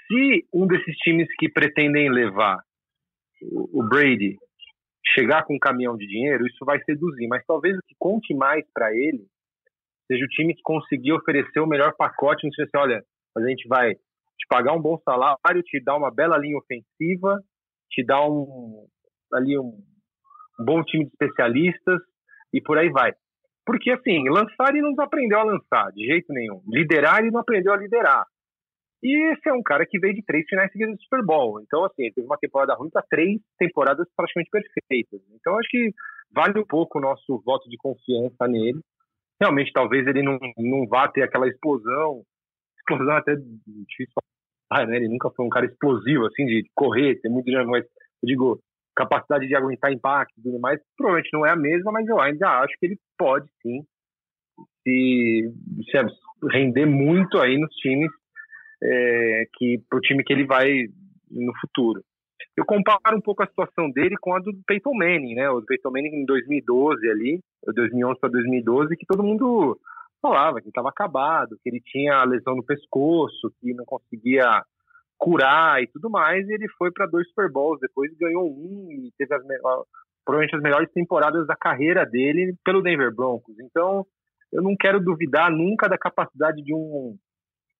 [0.07, 2.59] Se um desses times que pretendem levar
[3.51, 4.37] o Brady
[5.13, 8.65] chegar com um caminhão de dinheiro, isso vai seduzir, mas talvez o que conte mais
[8.73, 9.27] para ele
[10.07, 13.03] seja o time que conseguir oferecer o melhor pacote, não sei se olha,
[13.37, 17.39] a gente vai te pagar um bom salário, te dar uma bela linha ofensiva,
[17.89, 18.87] te dar um
[19.33, 19.77] ali um,
[20.59, 21.99] um bom time de especialistas
[22.53, 23.11] e por aí vai.
[23.65, 26.61] Porque, assim, lançar ele não aprendeu a lançar, de jeito nenhum.
[26.67, 28.25] Liderar ele não aprendeu a liderar.
[29.03, 31.59] E esse é um cara que veio de três finais seguidas do Super Bowl.
[31.61, 35.21] Então, assim, ele teve uma temporada ruim para três temporadas praticamente perfeitas.
[35.33, 35.91] Então, acho que
[36.31, 38.79] vale um pouco o nosso voto de confiança nele.
[39.39, 42.23] Realmente, talvez ele não, não vá ter aquela explosão.
[42.87, 44.13] Explosão é até difícil
[44.69, 44.97] falar, né?
[44.97, 48.59] Ele nunca foi um cara explosivo, assim, de correr, ter muito dinheiro, mas eu digo,
[48.95, 52.47] capacidade de aguentar impacto e tudo mais, provavelmente não é a mesma, mas eu ainda
[52.61, 53.83] acho que ele pode sim
[54.83, 55.51] se,
[55.89, 55.97] se
[56.51, 58.11] render muito aí nos times
[58.81, 60.69] é, que pro time que ele vai
[61.29, 62.01] no futuro.
[62.55, 65.49] Eu comparo um pouco a situação dele com a do Peyton Manning, né?
[65.49, 67.39] O Peyton Manning em 2012 ali,
[67.73, 69.77] 2011 para 2012, que todo mundo
[70.25, 74.63] falava que estava acabado, que ele tinha lesão no pescoço, que não conseguia
[75.17, 79.11] curar e tudo mais, e ele foi para dois Super Bowls, depois ganhou um e
[79.17, 79.43] teve as,
[80.25, 83.55] provavelmente as melhores temporadas da carreira dele pelo Denver Broncos.
[83.59, 84.03] Então,
[84.51, 87.15] eu não quero duvidar nunca da capacidade de um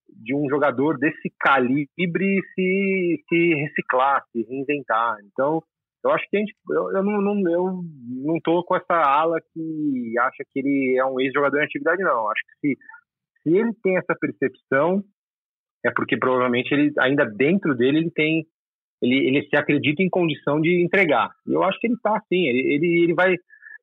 [0.08, 5.18] de um jogador desse calibre se, se reciclar, se reinventar.
[5.26, 5.64] Então,
[6.06, 7.82] eu acho que a gente, eu, eu não, não, eu
[8.24, 12.30] não tô com essa ala que acha que ele é um ex-jogador em atividade, não.
[12.30, 12.78] Acho que se,
[13.42, 15.04] se ele tem essa percepção,
[15.84, 18.46] é porque provavelmente ele ainda dentro dele ele tem
[19.02, 21.32] ele, ele se acredita em condição de entregar.
[21.48, 23.36] E eu acho que ele está assim, ele, ele, ele vai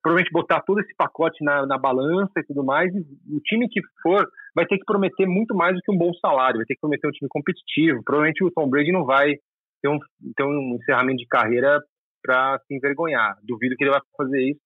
[0.02, 2.98] provavelmente botar todo esse pacote na, na balança e tudo mais, e
[3.36, 6.58] o time que for vai ter que prometer muito mais do que um bom salário,
[6.58, 8.02] vai ter que prometer um time competitivo.
[8.04, 9.34] Provavelmente o Tom Brady não vai
[9.80, 9.98] ter um,
[10.36, 11.80] ter um encerramento de carreira
[12.22, 13.38] para se envergonhar.
[13.42, 14.60] Duvido que ele vai fazer isso.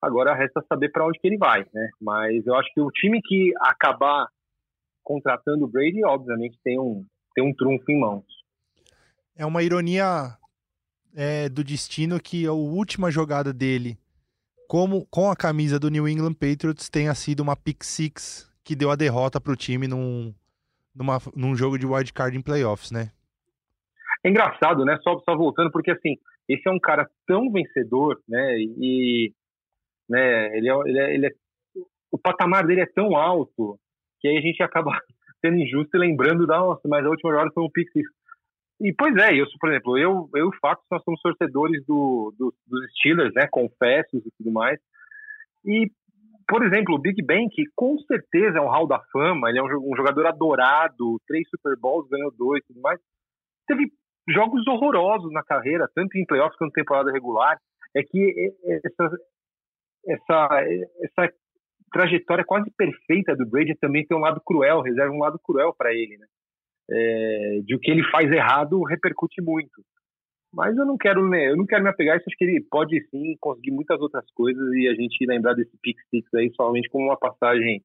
[0.00, 1.90] Agora resta saber para onde que ele vai, né?
[2.00, 4.26] Mas eu acho que o time que acabar
[5.02, 8.24] contratando o Brady, obviamente, tem um, tem um trunfo em mãos.
[9.36, 10.36] É uma ironia
[11.14, 13.96] é, do destino que a última jogada dele
[14.72, 18.90] como, com a camisa do New England Patriots tenha sido uma pick six que deu
[18.90, 20.32] a derrota para o time num,
[20.94, 23.10] numa, num jogo de wild card em playoffs, né?
[24.24, 24.98] É engraçado, né?
[25.02, 26.16] Só, só voltando, porque assim,
[26.54, 28.56] esse é um cara tão vencedor, né?
[28.58, 29.32] E
[30.08, 31.30] né, ele, é, ele, é, ele é,
[32.10, 33.78] o patamar dele é tão alto
[34.20, 34.90] que aí a gente acaba
[35.40, 37.88] sendo injusto e lembrando da nossa, mas a última jogada foi um pick.
[38.80, 42.54] E pois é, eu, por exemplo, eu, eu e Fato, nós somos torcedores do, do,
[42.66, 44.78] dos Steelers, né, confessos e tudo mais.
[45.64, 45.90] E,
[46.48, 49.62] por exemplo, o Big Ben, que com certeza é um hall da fama, ele é
[49.62, 52.98] um, um jogador adorado, três Super Bowls, ganhou dois e tudo mais.
[53.68, 53.92] Teve
[54.28, 57.58] jogos horrorosos na carreira, tanto em playoffs quanto em temporada regular.
[57.94, 58.54] É que
[58.84, 59.18] essa,
[60.06, 60.48] essa,
[61.02, 61.34] essa
[61.92, 65.92] trajetória quase perfeita do Brady também tem um lado cruel, reserva um lado cruel para
[65.92, 66.26] ele, né?
[66.90, 69.82] É, de o que ele faz errado repercute muito.
[70.52, 73.00] Mas eu não quero, né, eu não quero me apegar isso, acho que ele pode
[73.08, 77.06] sim conseguir muitas outras coisas e a gente lembrar desse pick six aí somente como
[77.06, 77.82] uma passagem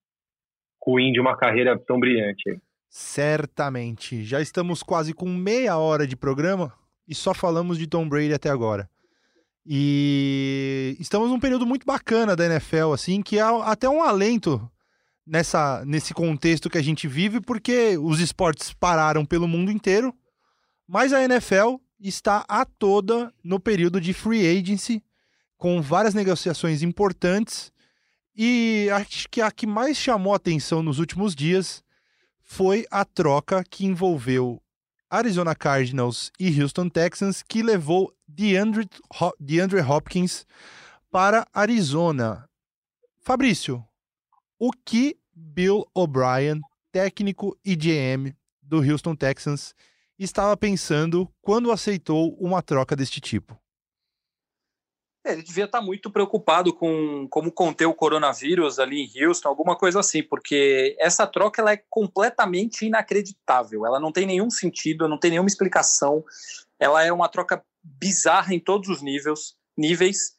[0.85, 2.59] ruim de uma carreira tão brilhante.
[2.89, 4.23] Certamente.
[4.23, 6.73] Já estamos quase com meia hora de programa
[7.07, 8.89] e só falamos de Tom Brady até agora.
[9.65, 14.69] E estamos num período muito bacana da NFL, assim, que é até um alento
[15.25, 20.15] nessa, nesse contexto que a gente vive, porque os esportes pararam pelo mundo inteiro,
[20.87, 25.03] mas a NFL está a toda no período de free agency,
[25.57, 27.71] com várias negociações importantes.
[28.33, 31.83] E acho que a que mais chamou atenção nos últimos dias
[32.49, 34.59] foi a troca que envolveu
[35.09, 38.87] Arizona Cardinals e Houston Texans, que levou DeAndre,
[39.37, 40.45] DeAndre Hopkins
[41.11, 42.49] para Arizona.
[43.19, 43.85] Fabrício,
[44.57, 49.75] o que Bill O'Brien, técnico e GM do Houston Texans,
[50.17, 53.59] estava pensando quando aceitou uma troca deste tipo?
[55.27, 59.75] É, ele devia estar muito preocupado com como conter o coronavírus ali em Houston, alguma
[59.75, 63.85] coisa assim, porque essa troca ela é completamente inacreditável.
[63.85, 66.23] Ela não tem nenhum sentido, não tem nenhuma explicação.
[66.79, 70.37] Ela é uma troca bizarra em todos os níveis, níveis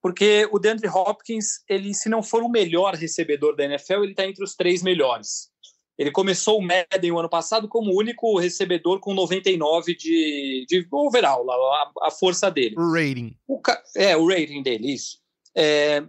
[0.00, 4.24] porque o DeAndre Hopkins, ele se não for o melhor recebedor da NFL, ele está
[4.24, 5.50] entre os três melhores.
[5.98, 10.86] Ele começou o Madden o ano passado como o único recebedor com 99 de, de
[10.92, 12.76] overall, a, a força dele.
[12.78, 13.34] O rating.
[13.48, 13.60] O,
[13.96, 15.18] é, o rating dele, isso.
[15.56, 16.04] É,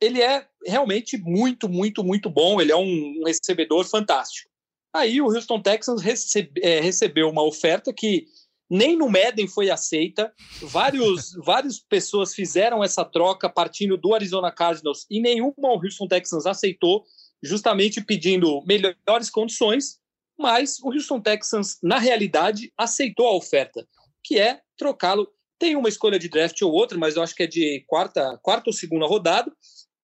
[0.00, 2.60] ele é realmente muito, muito, muito bom.
[2.60, 4.48] Ele é um, um recebedor fantástico.
[4.92, 8.24] Aí o Houston Texans recebe, é, recebeu uma oferta que
[8.70, 10.32] nem no Madden foi aceita.
[10.62, 16.46] Vários, várias pessoas fizeram essa troca partindo do Arizona Cardinals e nenhuma o Houston Texans
[16.46, 17.04] aceitou
[17.42, 19.98] justamente pedindo melhores condições,
[20.38, 23.86] mas o Houston Texans, na realidade, aceitou a oferta,
[24.24, 25.28] que é trocá-lo.
[25.58, 28.70] Tem uma escolha de draft ou outra, mas eu acho que é de quarta, quarta
[28.70, 29.52] ou segunda rodada,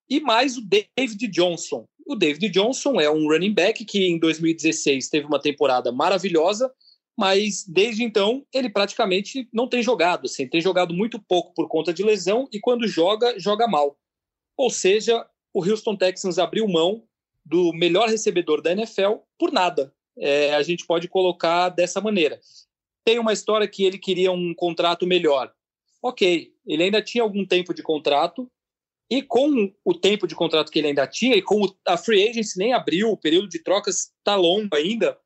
[0.09, 1.87] e mais o David Johnson.
[2.07, 6.73] O David Johnson é um running back que em 2016 teve uma temporada maravilhosa,
[7.19, 11.93] mas desde então ele praticamente não tem jogado, assim, tem jogado muito pouco por conta
[11.93, 13.99] de lesão e quando joga, joga mal.
[14.57, 17.03] Ou seja, o Houston Texans abriu mão
[17.47, 19.95] do melhor recebedor da NFL por nada.
[20.19, 22.41] É, a gente pode colocar dessa maneira.
[23.05, 25.53] Tem uma história que ele queria um contrato melhor.
[26.03, 28.51] Ok, ele ainda tinha algum tempo de contrato,
[29.09, 32.59] e com o tempo de contrato que ele ainda tinha, e com a free agency
[32.59, 35.17] nem abriu, o período de trocas está longo ainda,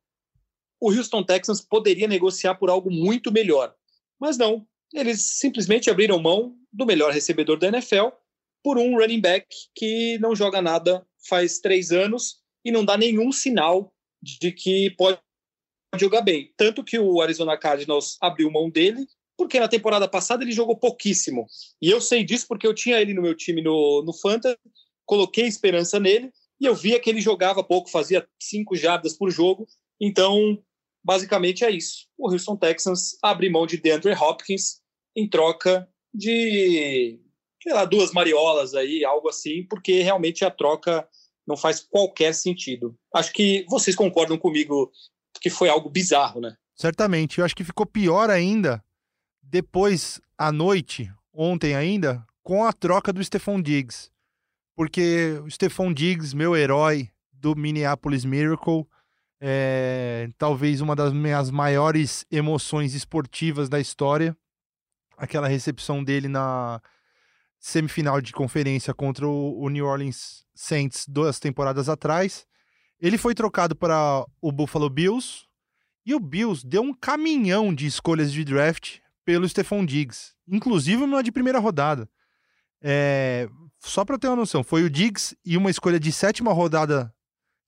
[0.79, 3.73] o Houston Texans poderia negociar por algo muito melhor.
[4.19, 8.09] Mas não, eles simplesmente abriram mão do melhor recebedor da NFL
[8.63, 13.31] por um running back que não joga nada faz três anos e não dá nenhum
[13.31, 15.19] sinal de que pode
[15.97, 16.53] jogar bem.
[16.55, 19.05] Tanto que o Arizona Cardinals abriu mão dele
[19.37, 21.47] porque na temporada passada ele jogou pouquíssimo.
[21.81, 24.57] E eu sei disso porque eu tinha ele no meu time no, no Fantasy,
[25.05, 29.67] coloquei esperança nele e eu via que ele jogava pouco, fazia cinco jardas por jogo.
[29.99, 30.61] Então,
[31.03, 32.07] basicamente é isso.
[32.17, 34.79] O Houston Texans abre mão de DeAndre Hopkins
[35.15, 37.19] em troca de,
[37.61, 41.07] sei lá, duas mariolas aí, algo assim, porque realmente a troca
[41.45, 42.97] não faz qualquer sentido.
[43.13, 44.91] Acho que vocês concordam comigo
[45.39, 46.55] que foi algo bizarro, né?
[46.75, 47.39] Certamente.
[47.39, 48.83] Eu acho que ficou pior ainda
[49.41, 54.09] depois, à noite, ontem ainda, com a troca do Stephon Diggs.
[54.75, 58.85] Porque o Stephon Diggs, meu herói do Minneapolis Miracle,
[59.39, 64.37] é talvez uma das minhas maiores emoções esportivas da história.
[65.17, 66.81] Aquela recepção dele na
[67.61, 72.47] semifinal de conferência contra o New Orleans Saints duas temporadas atrás.
[72.99, 75.45] Ele foi trocado para o Buffalo Bills
[76.03, 81.21] e o Bills deu um caminhão de escolhas de draft pelo Stephon Diggs, inclusive uma
[81.21, 82.09] de primeira rodada.
[82.81, 83.47] É,
[83.79, 87.13] só para ter uma noção, foi o Diggs e uma escolha de sétima rodada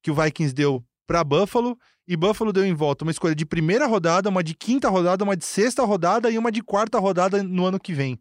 [0.01, 1.77] que o Vikings deu para Buffalo,
[2.07, 5.37] e Buffalo deu em volta uma escolha de primeira rodada, uma de quinta rodada, uma
[5.37, 8.19] de sexta rodada e uma de quarta rodada no ano que vem.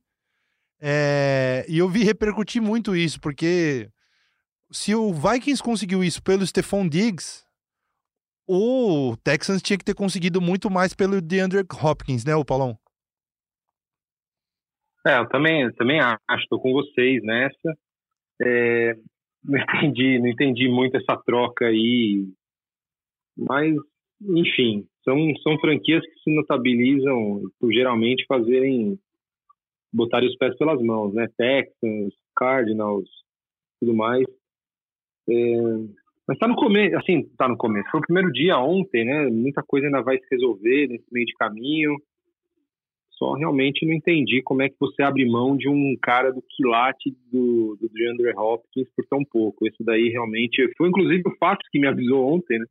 [0.84, 3.88] É, e eu vi repercutir muito isso, porque
[4.68, 7.44] se o Vikings conseguiu isso pelo Stephon Diggs,
[8.48, 12.76] o Texans tinha que ter conseguido muito mais pelo DeAndre Hopkins, né, o Paulão?
[15.06, 17.78] É, eu também, eu também acho, estou com vocês nessa.
[18.42, 18.96] É,
[19.44, 22.26] não entendi, não entendi muito essa troca aí,
[23.36, 23.76] mas
[24.20, 28.98] enfim, são, são franquias que se notabilizam por geralmente fazerem
[29.92, 31.26] botarem os pés pelas mãos, né?
[31.36, 33.08] Texans, Cardinals,
[33.80, 34.24] tudo mais.
[35.28, 35.34] É,
[36.26, 37.90] mas tá no começo, assim, tá no começo.
[37.90, 39.28] Foi o primeiro dia ontem, né?
[39.28, 41.96] Muita coisa ainda vai se resolver nesse meio de caminho.
[43.10, 47.10] Só realmente não entendi como é que você abre mão de um cara do quilate
[47.30, 49.66] do, do DeAndre Hopkins por tão pouco.
[49.66, 52.66] Isso daí realmente foi inclusive o fato que me avisou ontem, né?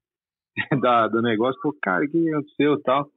[0.81, 3.07] da, do negócio, falou, cara, o que aconteceu tal.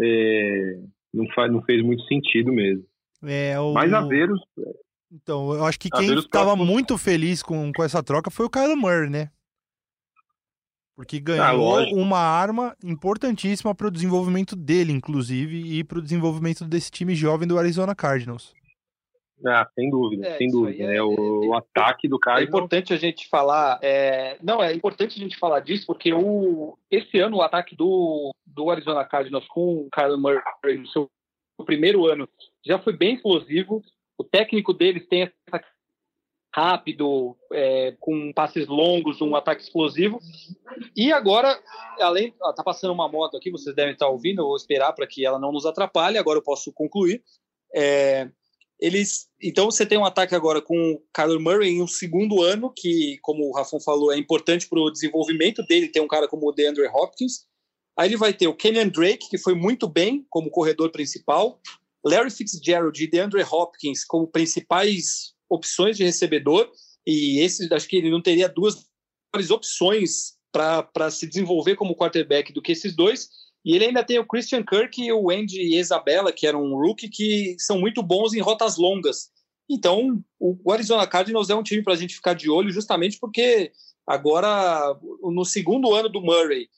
[0.00, 0.80] É,
[1.14, 2.84] não, faz, não fez muito sentido mesmo.
[3.26, 3.72] É, o...
[3.72, 3.90] Mas.
[5.10, 8.74] Então, eu acho que quem estava muito feliz com, com essa troca foi o Kyle
[8.74, 9.30] Murray, né?
[10.96, 16.64] Porque ganhou ah, uma arma importantíssima para o desenvolvimento dele, inclusive, e para o desenvolvimento
[16.64, 18.54] desse time jovem do Arizona Cardinals.
[19.46, 20.82] Ah, sem dúvida, é, sem dúvida.
[20.82, 22.46] É, é, o, o, ataque do Cardinals.
[22.46, 23.78] É importante a gente falar.
[23.82, 28.34] É, não, é importante a gente falar disso, porque o, esse ano o ataque do,
[28.46, 31.10] do Arizona Cardinals com o Kyle Murray no seu
[31.64, 32.28] primeiro ano
[32.64, 33.82] já foi bem explosivo.
[34.18, 35.64] O técnico deles tem essa
[36.56, 40.18] rápido, é, com passes longos, um ataque explosivo.
[40.96, 41.60] E agora,
[42.00, 45.26] além, está passando uma moto aqui, vocês devem estar ouvindo, eu vou esperar para que
[45.26, 46.16] ela não nos atrapalhe.
[46.16, 47.22] Agora eu posso concluir.
[47.74, 48.30] É,
[48.80, 52.72] eles, então você tem um ataque agora com o Kyler Murray em um segundo ano,
[52.74, 56.48] que, como o Rafon falou, é importante para o desenvolvimento dele ter um cara como
[56.48, 57.46] o DeAndre Hopkins.
[57.98, 61.60] Aí ele vai ter o Kenyan Drake, que foi muito bem como corredor principal,
[62.04, 66.70] Larry Fitzgerald e DeAndre Hopkins como principais opções de recebedor,
[67.06, 68.86] e esse acho que ele não teria duas
[69.50, 73.28] opções para se desenvolver como quarterback do que esses dois.
[73.64, 77.08] E ele ainda tem o Christian Kirk e o Andy Isabella, que eram um rookie,
[77.08, 79.30] que são muito bons em rotas longas.
[79.68, 83.72] Então, o Arizona Cardinals é um time para a gente ficar de olho, justamente porque
[84.06, 86.68] agora, no segundo ano do Murray,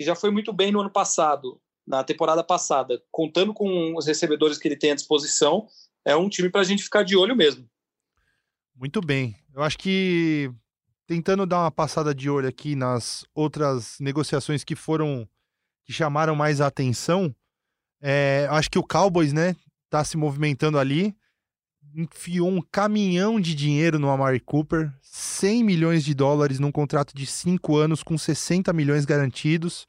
[0.00, 4.56] que já foi muito bem no ano passado, na temporada passada, contando com os recebedores
[4.56, 5.68] que ele tem à disposição,
[6.06, 7.68] é um time para a gente ficar de olho mesmo.
[8.74, 9.36] Muito bem.
[9.52, 10.50] Eu acho que
[11.06, 15.28] tentando dar uma passada de olho aqui nas outras negociações que foram
[15.84, 17.36] que chamaram mais a atenção,
[18.00, 19.54] é, acho que o Cowboys, né,
[19.90, 21.14] tá se movimentando ali.
[21.94, 27.26] Enfiou um caminhão de dinheiro no Amari Cooper, 100 milhões de dólares num contrato de
[27.26, 29.86] 5 anos com 60 milhões garantidos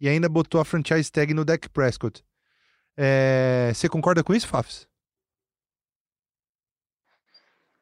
[0.00, 2.24] e ainda botou a franchise tag no Dak Prescott.
[2.96, 3.72] É...
[3.74, 4.86] Você concorda com isso, Fafs?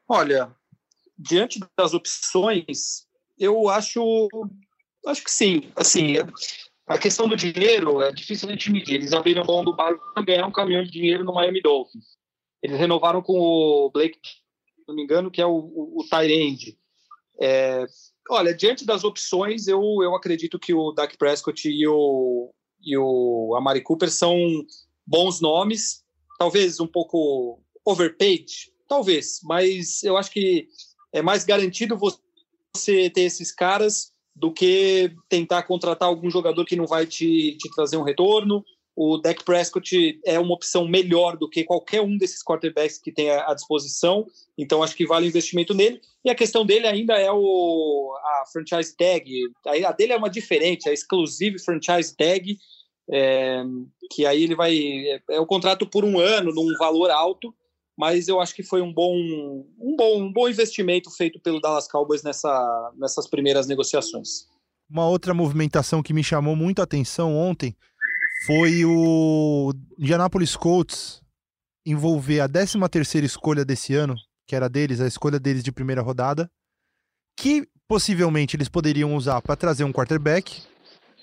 [0.09, 0.55] Olha,
[1.19, 3.07] diante das opções,
[3.39, 4.29] eu acho,
[5.07, 5.73] acho que sim.
[5.75, 6.15] Assim,
[6.87, 8.95] a questão do dinheiro é difícil de medir.
[8.95, 12.16] Eles abriram mão do básico para ganhar um caminhão de dinheiro no Miami Dolphins.
[12.67, 16.77] Eles renovaram com o Blake, se não me engano, que é o, o, o Tyrande.
[17.41, 17.87] É,
[18.29, 22.53] olha, diante das opções, eu, eu acredito que o Dak Prescott e o,
[22.83, 24.37] e o Amari Cooper são
[25.07, 26.03] bons nomes,
[26.41, 30.67] talvez um pouco overpaid, talvez, mas eu acho que
[31.13, 36.87] é mais garantido você ter esses caras do que tentar contratar algum jogador que não
[36.87, 38.65] vai te, te trazer um retorno.
[38.97, 43.31] O Dak Prescott é uma opção melhor do que qualquer um desses quarterbacks que tem
[43.31, 44.27] à disposição,
[44.57, 46.01] então acho que vale o investimento nele.
[46.25, 49.31] E a questão dele ainda é o, a franchise tag.
[49.87, 52.57] A, dele é uma diferente, a exclusive franchise tag,
[53.13, 53.63] é,
[54.11, 54.75] que aí ele vai.
[54.75, 57.55] É, é o contrato por um ano, num valor alto,
[57.99, 59.15] mas eu acho que foi um bom,
[59.79, 64.47] um bom, um bom investimento feito pelo Dallas Cowboys nessa, nessas primeiras negociações.
[64.89, 67.77] Uma outra movimentação que me chamou muito a atenção ontem
[68.45, 71.23] foi o Indianapolis Colts
[71.85, 74.17] envolver a 13 terceira escolha desse ano,
[74.47, 76.51] que era deles, a escolha deles de primeira rodada,
[77.37, 80.63] que possivelmente eles poderiam usar para trazer um quarterback.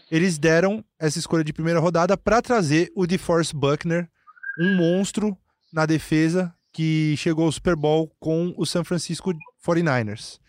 [0.09, 4.09] Eles deram essa escolha de primeira rodada para trazer o DeForest Buckner,
[4.59, 5.38] um monstro
[5.72, 9.34] na defesa que chegou ao Super Bowl com o San Francisco
[9.66, 10.39] 49ers.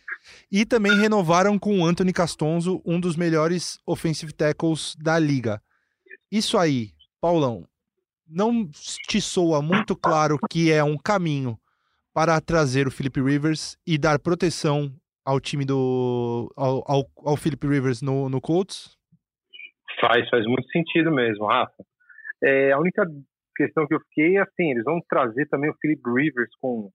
[0.50, 5.60] E também renovaram com o Anthony Castonzo, um dos melhores offensive tackles da liga.
[6.34, 6.88] Isso aí,
[7.20, 7.62] Paulão,
[8.28, 8.68] não
[9.08, 11.56] te soa muito claro que é um caminho
[12.12, 14.90] para trazer o Philip Rivers e dar proteção
[15.24, 16.52] ao time do.
[16.56, 18.98] ao, ao, ao Philip Rivers no, no Colts?
[20.00, 21.84] Faz, faz muito sentido mesmo, Rafa.
[22.42, 23.06] É, a única
[23.56, 26.90] questão que eu fiquei é assim, eles vão trazer também o Philip Rivers com,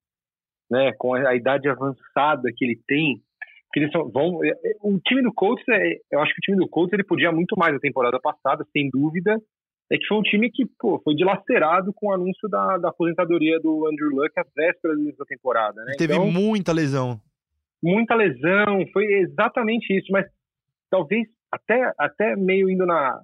[0.70, 3.24] né, com a idade avançada que ele tem,
[3.72, 6.58] que eles vão, é, é, o time do Colts, é, eu acho que o time
[6.58, 9.38] do Colts ele podia muito mais na temporada passada, sem dúvida,
[9.92, 13.60] é que foi um time que pô, foi dilacerado com o anúncio da, da aposentadoria
[13.60, 15.84] do Andrew Luck às vésperas da temporada.
[15.84, 15.94] Né?
[15.98, 17.20] Teve então, muita lesão.
[17.82, 20.26] Muita lesão, foi exatamente isso, mas
[20.90, 23.20] talvez até, até meio indo na,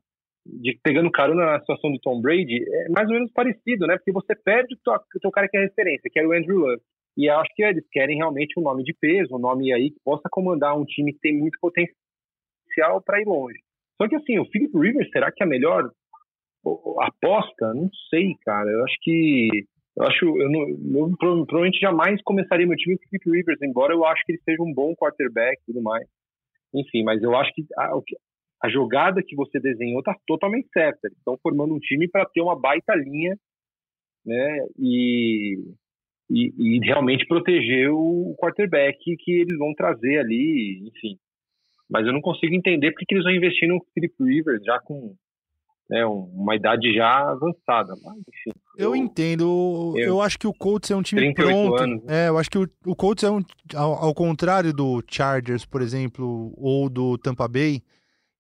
[0.46, 3.98] de pegando carona na situação do Tom Brady, é mais ou menos parecido, né?
[3.98, 6.82] Porque você perde o teu cara que é referência, que é o Andrew Luck.
[7.18, 10.28] E acho que eles querem realmente um nome de peso, um nome aí que possa
[10.30, 13.60] comandar um time que tem muito potencial para ir longe.
[14.02, 15.90] Só que assim, o Philip Rivers, será que é a melhor
[17.00, 17.74] aposta?
[17.74, 18.70] Não sei, cara.
[18.70, 19.50] Eu acho que
[19.98, 23.94] eu acho eu, não, eu provavelmente jamais começaria meu time com o Philip Rivers, embora
[23.94, 26.06] eu acho que ele seja um bom quarterback e tudo mais.
[26.74, 27.92] Enfim, mas eu acho que a,
[28.64, 31.00] a jogada que você desenhou está totalmente certa.
[31.08, 33.38] Eles estão formando um time para ter uma baita linha,
[34.26, 34.68] né?
[34.78, 35.58] E,
[36.30, 41.18] e, e, realmente proteger o quarterback que eles vão trazer ali, enfim.
[41.90, 45.14] Mas eu não consigo entender porque eles vão investir no Philip Rivers já com
[45.90, 47.94] né, uma idade já avançada.
[48.04, 49.94] Mas, enfim, eu, eu entendo.
[49.96, 51.82] Eu, eu, acho que o Colts é um time pronto.
[51.82, 52.26] Anos, né?
[52.26, 53.42] É, eu acho que o, o Colts é um.
[53.76, 57.84] Ao, ao contrário do Chargers, por exemplo, ou do Tampa Bay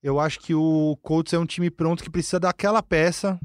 [0.05, 3.39] eu acho que o Colts é um time pronto que precisa daquela peça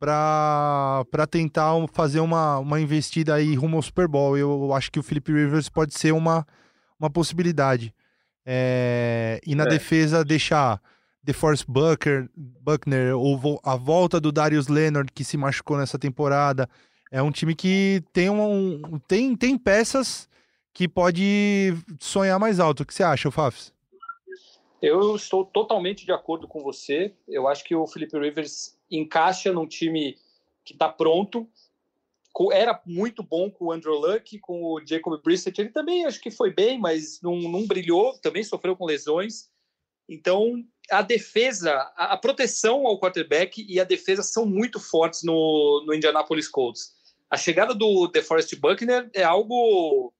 [0.00, 4.36] para tentar fazer uma, uma investida aí rumo ao Super Bowl.
[4.36, 6.46] Eu acho que o Philip Rivers pode ser uma,
[6.98, 7.94] uma possibilidade.
[8.46, 9.68] É, e na é.
[9.68, 10.80] defesa deixar
[11.22, 16.66] DeForest Bucker, Buckner ou a volta do Darius Leonard que se machucou nessa temporada.
[17.12, 20.26] É um time que tem, um, tem, tem peças
[20.72, 22.84] que pode sonhar mais alto.
[22.84, 23.70] O que você acha, Fafs?
[24.82, 27.14] Eu estou totalmente de acordo com você.
[27.28, 30.16] Eu acho que o Felipe Rivers encaixa num time
[30.64, 31.48] que está pronto.
[32.52, 35.60] Era muito bom com o Andrew Luck, com o Jacob Brissett.
[35.60, 38.16] Ele também acho que foi bem, mas não, não brilhou.
[38.18, 39.50] Também sofreu com lesões.
[40.08, 45.94] Então, a defesa, a, proteção ao quarterback e a defesa são muito fortes no, no
[45.94, 46.94] Indianapolis Colts.
[47.30, 50.12] A chegada do DeForest Buckner é algo.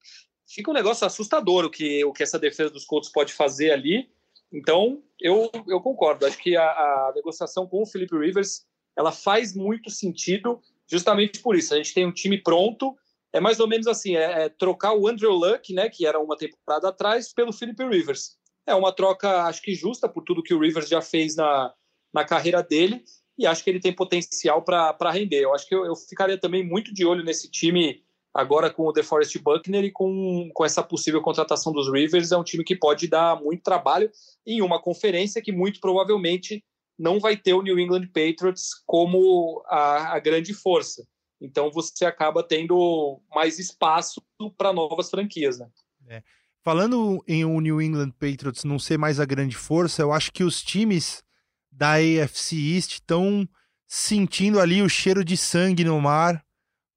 [0.46, 4.08] Fica um negócio assustador o que, o que essa defesa dos Colts pode fazer ali.
[4.52, 6.26] Então, eu, eu concordo.
[6.26, 11.54] Acho que a, a, negociação com o Felipe Rivers ela faz muito sentido justamente por
[11.54, 11.72] isso.
[11.72, 12.96] A gente tem um time pronto.
[13.32, 16.36] É mais ou menos assim, é, é trocar o Andrew Luck, né, que era uma
[16.36, 18.36] temporada atrás, pelo Felipe Rivers.
[18.66, 21.72] É uma troca, acho que justa por tudo que o Rivers já fez na,
[22.12, 23.04] na carreira dele
[23.38, 25.40] e acho que ele tem potencial para render.
[25.40, 28.02] Eu acho que eu, eu ficaria também muito de olho nesse time
[28.32, 32.44] Agora com o DeForest Buckner e com, com essa possível contratação dos Rivers, é um
[32.44, 34.10] time que pode dar muito trabalho
[34.46, 36.64] em uma conferência que muito provavelmente
[36.96, 41.04] não vai ter o New England Patriots como a, a grande força.
[41.40, 44.22] Então você acaba tendo mais espaço
[44.56, 45.66] para novas franquias, né?
[46.06, 46.22] É.
[46.62, 50.44] Falando em o New England Patriots não ser mais a grande força, eu acho que
[50.44, 51.24] os times
[51.72, 53.48] da AFC East estão
[53.88, 56.44] sentindo ali o cheiro de sangue no mar,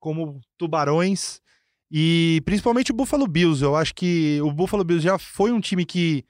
[0.03, 1.39] como tubarões,
[1.89, 3.63] e principalmente o Buffalo Bills.
[3.63, 6.25] Eu acho que o Buffalo Bills já foi um time que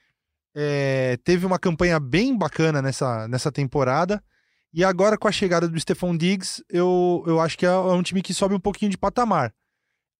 [0.56, 4.24] é, teve uma campanha bem bacana nessa, nessa temporada.
[4.72, 8.22] E agora, com a chegada do Stephon Diggs, eu, eu acho que é, um time
[8.22, 9.52] que sobe um pouquinho de patamar.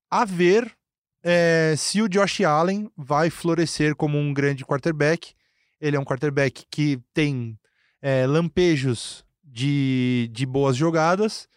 [0.10, 0.76] A ver
[1.22, 5.36] é, se o Josh Allen vai florescer como um grande quarterback.
[5.80, 7.56] Ele é um quarterback que tem
[8.02, 11.48] é, lampejos de, de boas jogadas,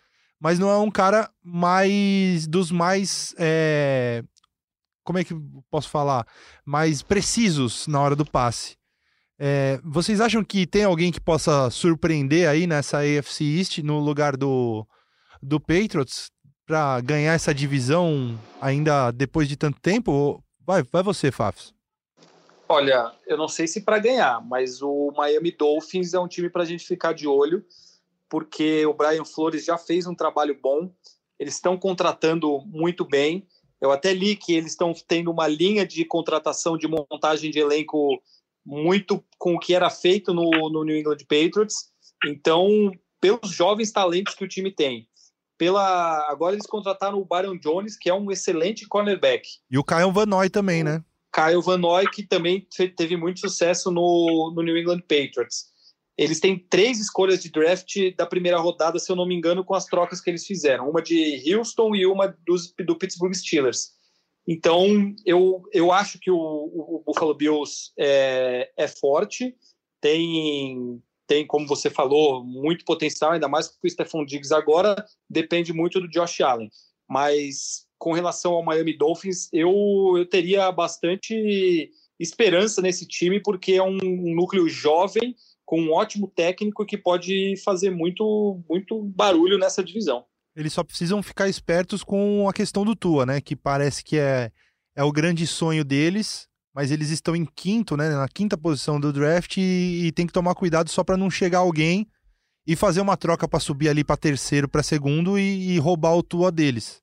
[0.47, 4.23] mas não é um cara mais dos mais é,
[5.03, 5.35] como é que
[5.69, 6.25] posso falar?
[6.65, 8.77] Mais precisos na hora do passe.
[9.41, 14.37] É, vocês acham que tem alguém que possa surpreender aí nessa AFC East no lugar
[14.37, 14.87] do,
[15.43, 16.31] do Patriots
[16.65, 20.41] para ganhar essa divisão ainda depois de tanto tempo?
[20.65, 21.75] Vai, vai você, Fafs.
[22.69, 26.63] Olha, eu não sei se para ganhar, mas o Miami Dolphins é um time para
[26.63, 27.65] a gente ficar de olho,
[28.29, 30.93] porque o Brian Flores já fez um trabalho bom,
[31.39, 33.47] eles estão contratando muito bem
[33.81, 38.21] eu até li que eles estão tendo uma linha de contratação de montagem de elenco
[38.65, 41.91] muito com o que era feito no, no New England Patriots.
[42.25, 45.07] Então, pelos jovens talentos que o time tem,
[45.59, 49.47] pela agora eles contrataram o Byron Jones, que é um excelente cornerback.
[49.71, 51.05] E o Kyle Van Noy também, né?
[51.33, 52.67] Kyle Van Noy, que também
[52.97, 55.67] teve muito sucesso no, no New England Patriots.
[56.17, 59.75] Eles têm três escolhas de draft da primeira rodada, se eu não me engano, com
[59.75, 60.89] as trocas que eles fizeram.
[60.89, 63.95] Uma de Houston e uma dos, do Pittsburgh Steelers.
[64.49, 69.55] Então, eu, eu acho que o, o Buffalo Bills é, é forte,
[70.01, 75.73] tem, tem, como você falou, muito potencial, ainda mais que o Stephon Diggs agora depende
[75.73, 76.71] muito do Josh Allen.
[77.09, 83.83] Mas com relação ao Miami Dolphins, eu, eu teria bastante esperança nesse time, porque é
[83.83, 85.35] um, um núcleo jovem
[85.67, 90.25] com um ótimo técnico que pode fazer muito, muito barulho nessa divisão.
[90.55, 93.41] Eles só precisam ficar espertos com a questão do Tua, né?
[93.41, 94.51] Que parece que é,
[94.95, 98.09] é o grande sonho deles, mas eles estão em quinto, né?
[98.09, 101.59] Na quinta posição do draft e, e tem que tomar cuidado só para não chegar
[101.59, 102.07] alguém
[102.67, 106.23] e fazer uma troca para subir ali para terceiro, para segundo e, e, roubar o
[106.23, 107.03] Tua deles.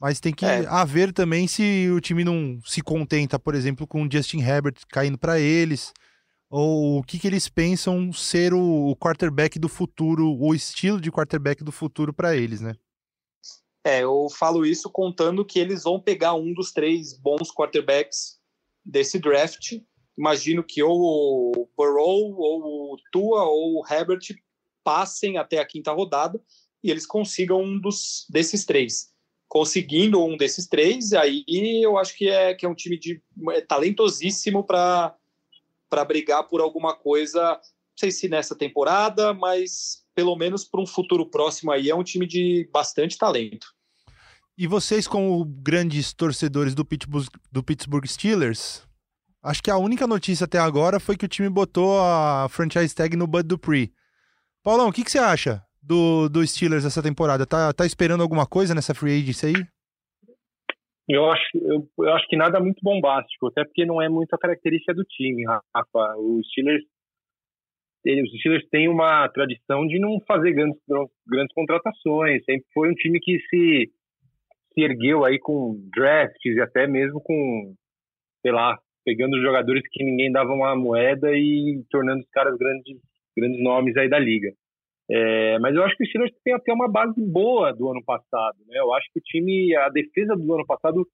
[0.00, 0.66] Mas tem que é.
[0.66, 5.16] haver também se o time não se contenta, por exemplo, com o Justin Herbert caindo
[5.16, 5.92] para eles
[6.50, 11.64] ou o que, que eles pensam ser o, quarterback do futuro, o estilo de quarterback
[11.64, 12.74] do futuro para eles, né?
[13.84, 18.38] É, eu falo isso contando que eles vão pegar um dos três bons quarterbacks
[18.84, 19.78] desse draft.
[20.16, 24.22] Imagino que ou o Burrow, ou o Tua, ou o Herbert
[24.82, 26.40] passem até a quinta rodada
[26.82, 29.12] e eles consigam um dos, desses três.
[29.48, 31.44] Conseguindo um desses três, aí
[31.82, 35.16] eu acho que é, que é um time de, é talentosíssimo para
[35.94, 37.60] para brigar por alguma coisa, não
[37.96, 42.26] sei se nessa temporada, mas pelo menos para um futuro próximo aí é um time
[42.26, 43.68] de bastante talento.
[44.58, 48.82] E vocês, como grandes torcedores do Pittsburgh, do Pittsburgh Steelers,
[49.40, 53.16] acho que a única notícia até agora foi que o time botou a franchise tag
[53.16, 53.92] no Bud Dupree.
[54.64, 57.46] Paulão, o que, que você acha do, do Steelers essa temporada?
[57.46, 59.66] Tá, tá esperando alguma coisa nessa free agency aí?
[61.08, 64.38] Eu acho, eu, eu, acho que nada muito bombástico, até porque não é muito a
[64.38, 66.16] característica do time, Rafa.
[66.16, 66.82] Os Steelers,
[68.06, 70.80] os Steelers têm uma tradição de não fazer grandes,
[71.26, 72.42] grandes contratações.
[72.44, 73.90] Sempre foi um time que se,
[74.72, 77.74] se ergueu aí com drafts e até mesmo com,
[78.40, 82.98] sei lá, pegando jogadores que ninguém dava uma moeda e tornando os caras grandes,
[83.36, 84.50] grandes nomes aí da liga.
[85.10, 88.56] É, mas eu acho que o Steelers tem até uma base boa do ano passado.
[88.66, 88.78] Né?
[88.78, 91.06] Eu acho que o time, a defesa do ano passado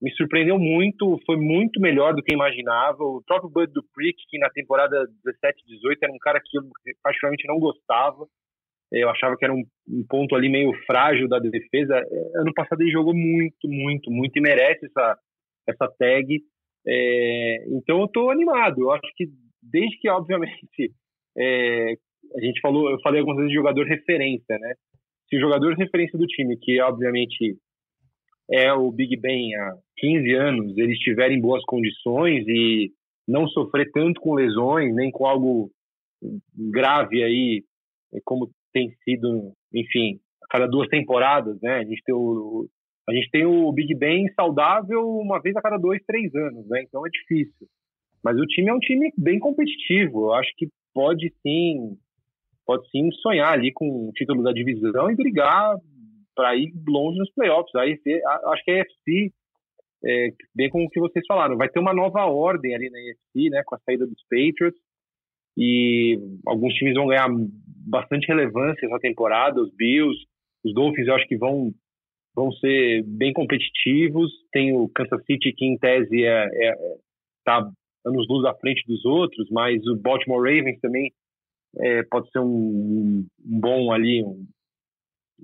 [0.00, 3.02] me surpreendeu muito, foi muito melhor do que imaginava.
[3.02, 6.62] O próprio Bud Dupree, que na temporada 17 18 era um cara que eu
[7.02, 8.26] particularmente não gostava.
[8.92, 11.96] É, eu achava que era um, um, ponto ali meio frágil da defesa.
[11.98, 15.18] É, ano passado ele jogou muito, muito, muito e merece essa,
[15.68, 16.40] essa tag.
[16.86, 18.82] É, então eu estou animado.
[18.82, 19.26] Eu acho que
[19.62, 20.94] desde que, obviamente,
[21.36, 21.94] é,
[22.36, 24.74] a gente falou, eu falei algumas vezes de jogador referência, né?
[25.28, 27.56] Se o jogador referência do time, que obviamente
[28.50, 32.90] é o Big Ben há 15 anos, ele estiver em boas condições e
[33.26, 35.70] não sofrer tanto com lesões, nem com algo
[36.54, 37.62] grave aí,
[38.24, 41.76] como tem sido, enfim, a cada duas temporadas, né?
[41.76, 42.66] A gente tem o,
[43.08, 46.82] a gente tem o Big Ben saudável uma vez a cada dois, três anos, né?
[46.82, 47.66] Então é difícil.
[48.24, 50.26] Mas o time é um time bem competitivo.
[50.26, 51.96] Eu acho que pode sim,
[52.68, 55.74] pode sim sonhar ali com o título da divisão e brigar
[56.36, 57.74] para ir longe nos playoffs.
[57.74, 57.98] Aí
[58.44, 59.32] acho que a AFC,
[60.04, 63.48] é, bem como o que vocês falaram, vai ter uma nova ordem ali na AFC,
[63.48, 63.62] né?
[63.64, 64.78] Com a saída dos Patriots
[65.56, 67.28] e alguns times vão ganhar
[67.88, 69.62] bastante relevância essa temporada.
[69.62, 70.26] Os Bills,
[70.62, 71.72] os Dolphins, eu acho que vão
[72.36, 74.30] vão ser bem competitivos.
[74.52, 76.74] Tem o Kansas City que em tese é, é,
[77.46, 77.66] tá
[78.04, 81.10] anos luz à frente dos outros, mas o Baltimore Ravens também
[81.80, 84.46] é, pode ser um, um bom ali, um,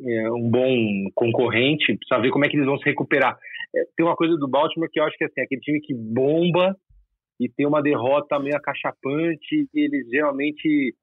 [0.05, 3.39] é, um, bom concorrente, precisa ver como é que eles vão se recuperar.
[3.75, 6.77] É, tem uma coisa do Baltimore que eu acho que assim, aquele time que bomba
[7.41, 10.95] e tem uma derrota meio acachapante, e eles geralmente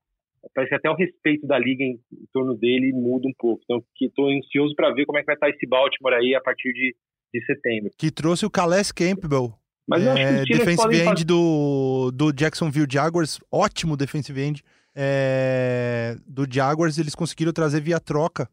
[0.56, 3.62] parece que até o respeito da liga em, em torno dele muda um pouco.
[3.64, 6.74] Então, estou ansioso para ver como é que vai estar esse Baltimore aí a partir
[6.74, 6.96] de,
[7.34, 7.92] de setembro.
[7.98, 9.54] Que trouxe o Calais Campbell
[9.88, 11.26] mas que é, defensive end fazer...
[11.26, 14.64] do, do Jacksonville Jaguars, ótimo defensive end.
[14.96, 18.50] É, do Jaguars eles conseguiram trazer via troca.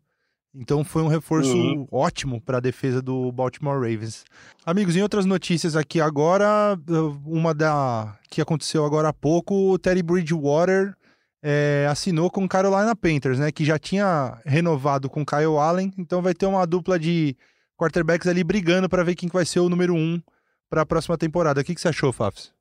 [0.54, 1.86] Então foi um reforço uhum.
[1.90, 4.24] ótimo para a defesa do Baltimore Ravens.
[4.64, 6.78] Amigos, em outras notícias aqui agora,
[7.24, 10.94] uma da que aconteceu agora há pouco, o Terry Bridgewater
[11.42, 13.52] é, assinou com o Carolina Panthers, né?
[13.52, 17.36] Que já tinha renovado com Kyle Allen, então vai ter uma dupla de
[17.76, 20.20] quarterbacks ali brigando para ver quem vai ser o número um
[20.68, 21.60] para a próxima temporada.
[21.60, 22.52] O que, que você achou, Fafs?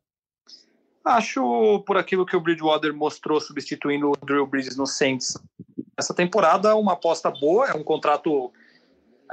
[1.07, 5.37] Acho, por aquilo que o Bridgewater mostrou substituindo o Drew Brees no Saints,
[5.97, 8.51] essa temporada uma aposta boa, é um contrato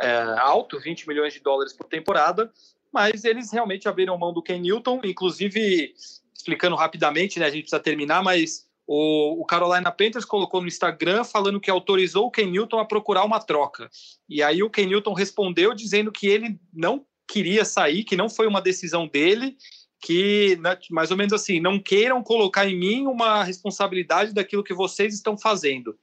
[0.01, 2.51] é, alto, 20 milhões de dólares por temporada,
[2.93, 5.95] mas eles realmente abriram mão do Ken Newton, inclusive,
[6.33, 11.25] explicando rapidamente, né, a gente precisa terminar, mas o, o, Carolina Panthers colocou no Instagram
[11.25, 13.91] falando que autorizou o Ken Newton a procurar uma troca.
[14.29, 18.47] E aí o Ken Newton respondeu dizendo que ele não queria sair, que não foi
[18.47, 19.57] uma decisão dele,
[20.05, 24.75] que né, mais ou menos assim, não queiram colocar em mim uma responsabilidade daquilo que
[24.75, 25.99] vocês estão fazendo.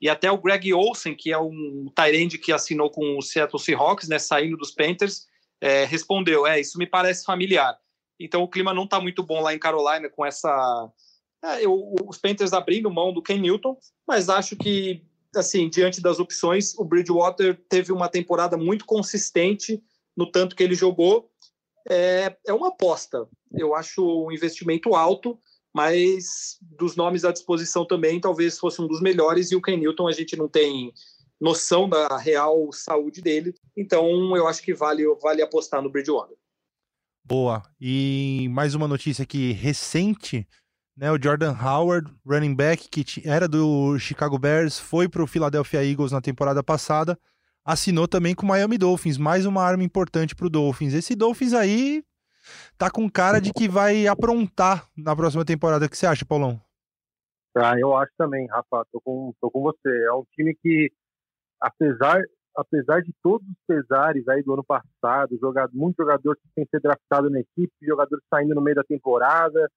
[0.00, 4.08] E até o Greg Olsen, que é um Tyrande que assinou com o Seattle Seahawks,
[4.08, 5.26] né, saindo dos Panthers,
[5.60, 7.78] é, respondeu: é, isso me parece familiar.
[8.18, 10.90] Então o clima não está muito bom lá em Carolina com essa.
[11.44, 13.76] É, eu, os Panthers abrindo mão do Ken Newton,
[14.08, 15.02] mas acho que,
[15.36, 19.82] assim, diante das opções, o Bridgewater teve uma temporada muito consistente
[20.16, 21.30] no tanto que ele jogou,
[21.88, 23.26] é, é uma aposta.
[23.52, 25.38] Eu acho um investimento alto,
[25.74, 29.50] mas dos nomes à disposição também, talvez fosse um dos melhores.
[29.50, 30.92] E o Ken Newton, a gente não tem
[31.40, 36.36] noção da real saúde dele, então eu acho que vale, vale apostar no Bridgewater.
[37.24, 37.62] Boa.
[37.80, 40.46] E mais uma notícia aqui recente,
[40.96, 41.10] né?
[41.10, 46.12] O Jordan Howard, running back que era do Chicago Bears, foi para o Philadelphia Eagles
[46.12, 47.18] na temporada passada
[47.64, 50.94] assinou também com o Miami Dolphins, mais uma arma importante para o Dolphins.
[50.94, 52.04] Esse Dolphins aí
[52.76, 55.86] tá com cara de que vai aprontar na próxima temporada.
[55.86, 56.60] O que você acha, Paulão?
[57.56, 58.84] Ah, eu acho também, Rafa.
[58.90, 60.04] Tô com, tô com você.
[60.06, 60.90] É um time que,
[61.60, 62.20] apesar,
[62.56, 66.82] apesar de todos os pesares aí do ano passado, jogado, muitos jogadores que têm sido
[66.82, 69.70] draftado na equipe, jogadores saindo no meio da temporada,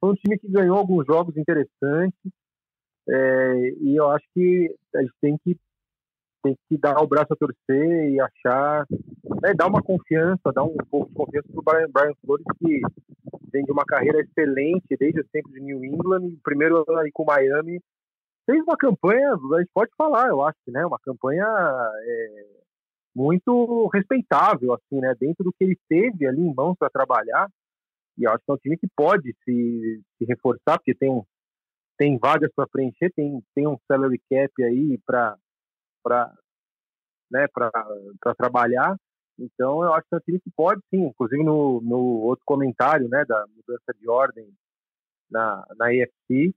[0.00, 2.32] foi um time que ganhou alguns jogos interessantes.
[3.08, 5.58] É, e eu acho que a gente tem que
[6.42, 8.86] tem que dar o braço a torcer e achar,
[9.42, 12.80] né, dar uma confiança, dar um pouco de confiança para o Brian, Brian Flores, que
[13.50, 17.80] tem de uma carreira excelente desde o tempo de New England, primeiro aí com Miami,
[18.44, 22.46] fez uma campanha, a gente pode falar, eu acho, né, uma campanha é,
[23.14, 27.48] muito respeitável, assim, né, dentro do que ele teve ali em mãos para trabalhar,
[28.18, 31.22] e acho que é um time que pode se, se reforçar, porque tem
[31.98, 35.36] tem vagas para preencher, tem, tem um salary cap aí para
[36.02, 36.32] para
[37.30, 37.46] né,
[38.36, 38.96] trabalhar.
[39.38, 43.46] Então, eu acho que um time pode sim, inclusive no, no outro comentário né, da
[43.46, 44.46] mudança de ordem
[45.30, 46.54] na, na EFC,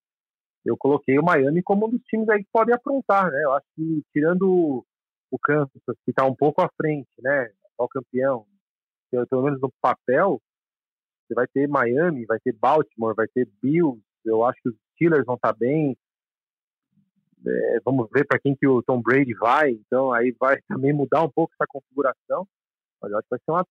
[0.65, 3.31] eu coloquei o Miami como um dos times aí que podem aprontar.
[3.31, 3.43] Né?
[3.43, 4.85] Eu acho que, tirando
[5.31, 8.45] o Kansas, que está um pouco à frente, né, o campeão,
[9.29, 10.41] pelo menos no papel,
[11.27, 15.25] você vai ter Miami, vai ter Baltimore, vai ter Bills, eu acho que os Steelers
[15.25, 15.97] vão estar tá bem,
[17.47, 21.23] é, vamos ver para quem que o Tom Brady vai, então aí vai também mudar
[21.23, 22.47] um pouco essa configuração.
[23.01, 23.65] Mas eu acho que vai ser uma,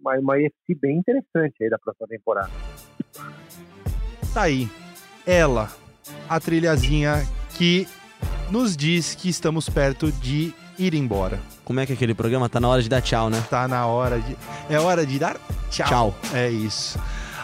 [0.00, 2.50] uma, uma EFC bem interessante aí da próxima temporada.
[4.32, 4.68] Tá aí.
[5.26, 5.68] Ela,
[6.28, 7.16] a trilhazinha
[7.56, 7.86] que
[8.50, 11.38] nos diz que estamos perto de ir embora.
[11.64, 12.48] Como é que é aquele programa?
[12.48, 13.44] Tá na hora de dar tchau, né?
[13.50, 14.36] Tá na hora de.
[14.70, 15.36] É hora de dar
[15.70, 15.86] tchau.
[15.86, 16.14] Tchau.
[16.32, 16.98] É isso.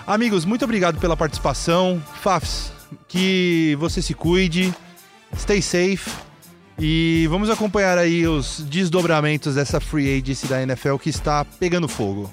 [0.07, 2.01] Amigos, muito obrigado pela participação.
[2.23, 2.73] Fafs,
[3.07, 4.73] que você se cuide.
[5.37, 6.11] Stay safe.
[6.79, 12.33] E vamos acompanhar aí os desdobramentos dessa free agency da NFL que está pegando fogo.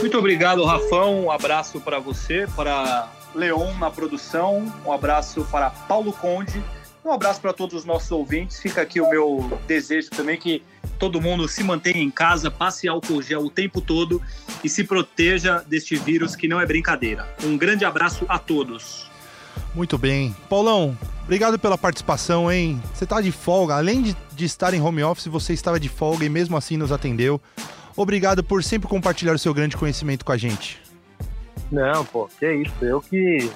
[0.00, 1.24] Muito obrigado, Rafão.
[1.24, 6.62] Um abraço para você, para Leon na produção, um abraço para Paulo Conde,
[7.04, 8.60] um abraço para todos os nossos ouvintes.
[8.60, 10.62] Fica aqui o meu desejo também que
[10.98, 14.22] todo mundo se mantenha em casa, passe álcool gel o tempo todo
[14.62, 17.28] e se proteja deste vírus que não é brincadeira.
[17.42, 19.10] Um grande abraço a todos.
[19.74, 20.34] Muito bem.
[20.48, 22.80] Paulão, obrigado pela participação, hein?
[22.92, 23.74] Você tá de folga.
[23.74, 26.92] Além de, de estar em home office, você estava de folga e mesmo assim nos
[26.92, 27.40] atendeu.
[27.96, 30.82] Obrigado por sempre compartilhar o seu grande conhecimento com a gente.
[31.72, 32.84] Não, pô, que isso.
[32.84, 33.50] Eu que.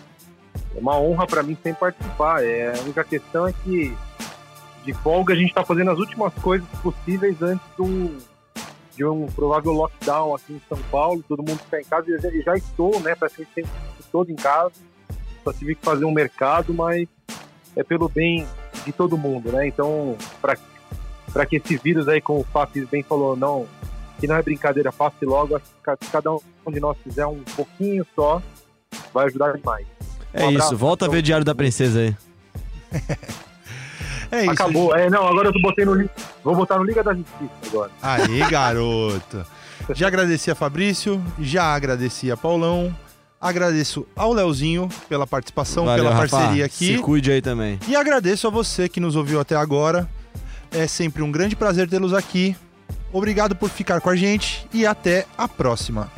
[0.75, 2.45] É uma honra para mim sempre participar.
[2.45, 3.95] É, a única questão é que
[4.85, 8.17] de folga a gente está fazendo as últimas coisas possíveis antes do,
[8.97, 11.23] de um provável lockdown aqui em São Paulo.
[11.29, 13.15] Todo mundo ficar em casa e já estou, né?
[13.15, 13.69] Praticamente
[14.11, 14.73] todo em casa.
[15.45, 17.07] Só tive que fazer um mercado, mas
[17.79, 18.45] é pelo bem
[18.85, 19.69] de todo mundo, né?
[19.69, 23.67] Então, para que esse vírus aí, como o Fábio bem falou, não
[24.19, 25.55] que não é brincadeira, faça logo.
[25.55, 26.41] Acho que se cada um
[26.73, 28.43] de nós fizer um pouquinho só,
[29.15, 29.87] vai ajudar demais.
[30.33, 32.17] É um isso, volta a ver o Diário da Princesa aí.
[34.33, 34.51] é isso.
[34.51, 34.95] Acabou.
[34.95, 36.11] É, não, agora eu botei no
[36.43, 37.91] Vou botar no Liga da Justiça agora.
[38.03, 39.47] Aí, garoto.
[39.95, 42.93] já agradeci a Fabrício, já agradeci a Paulão.
[43.41, 46.37] Agradeço ao Leozinho pela participação, Valeu, pela Rafa.
[46.37, 46.97] parceria aqui.
[46.97, 47.79] Se cuide aí também.
[47.87, 50.09] E agradeço a você que nos ouviu até agora.
[50.73, 52.57] É sempre um grande prazer tê-los aqui.
[53.13, 56.11] Obrigado por ficar com a gente e até a próxima.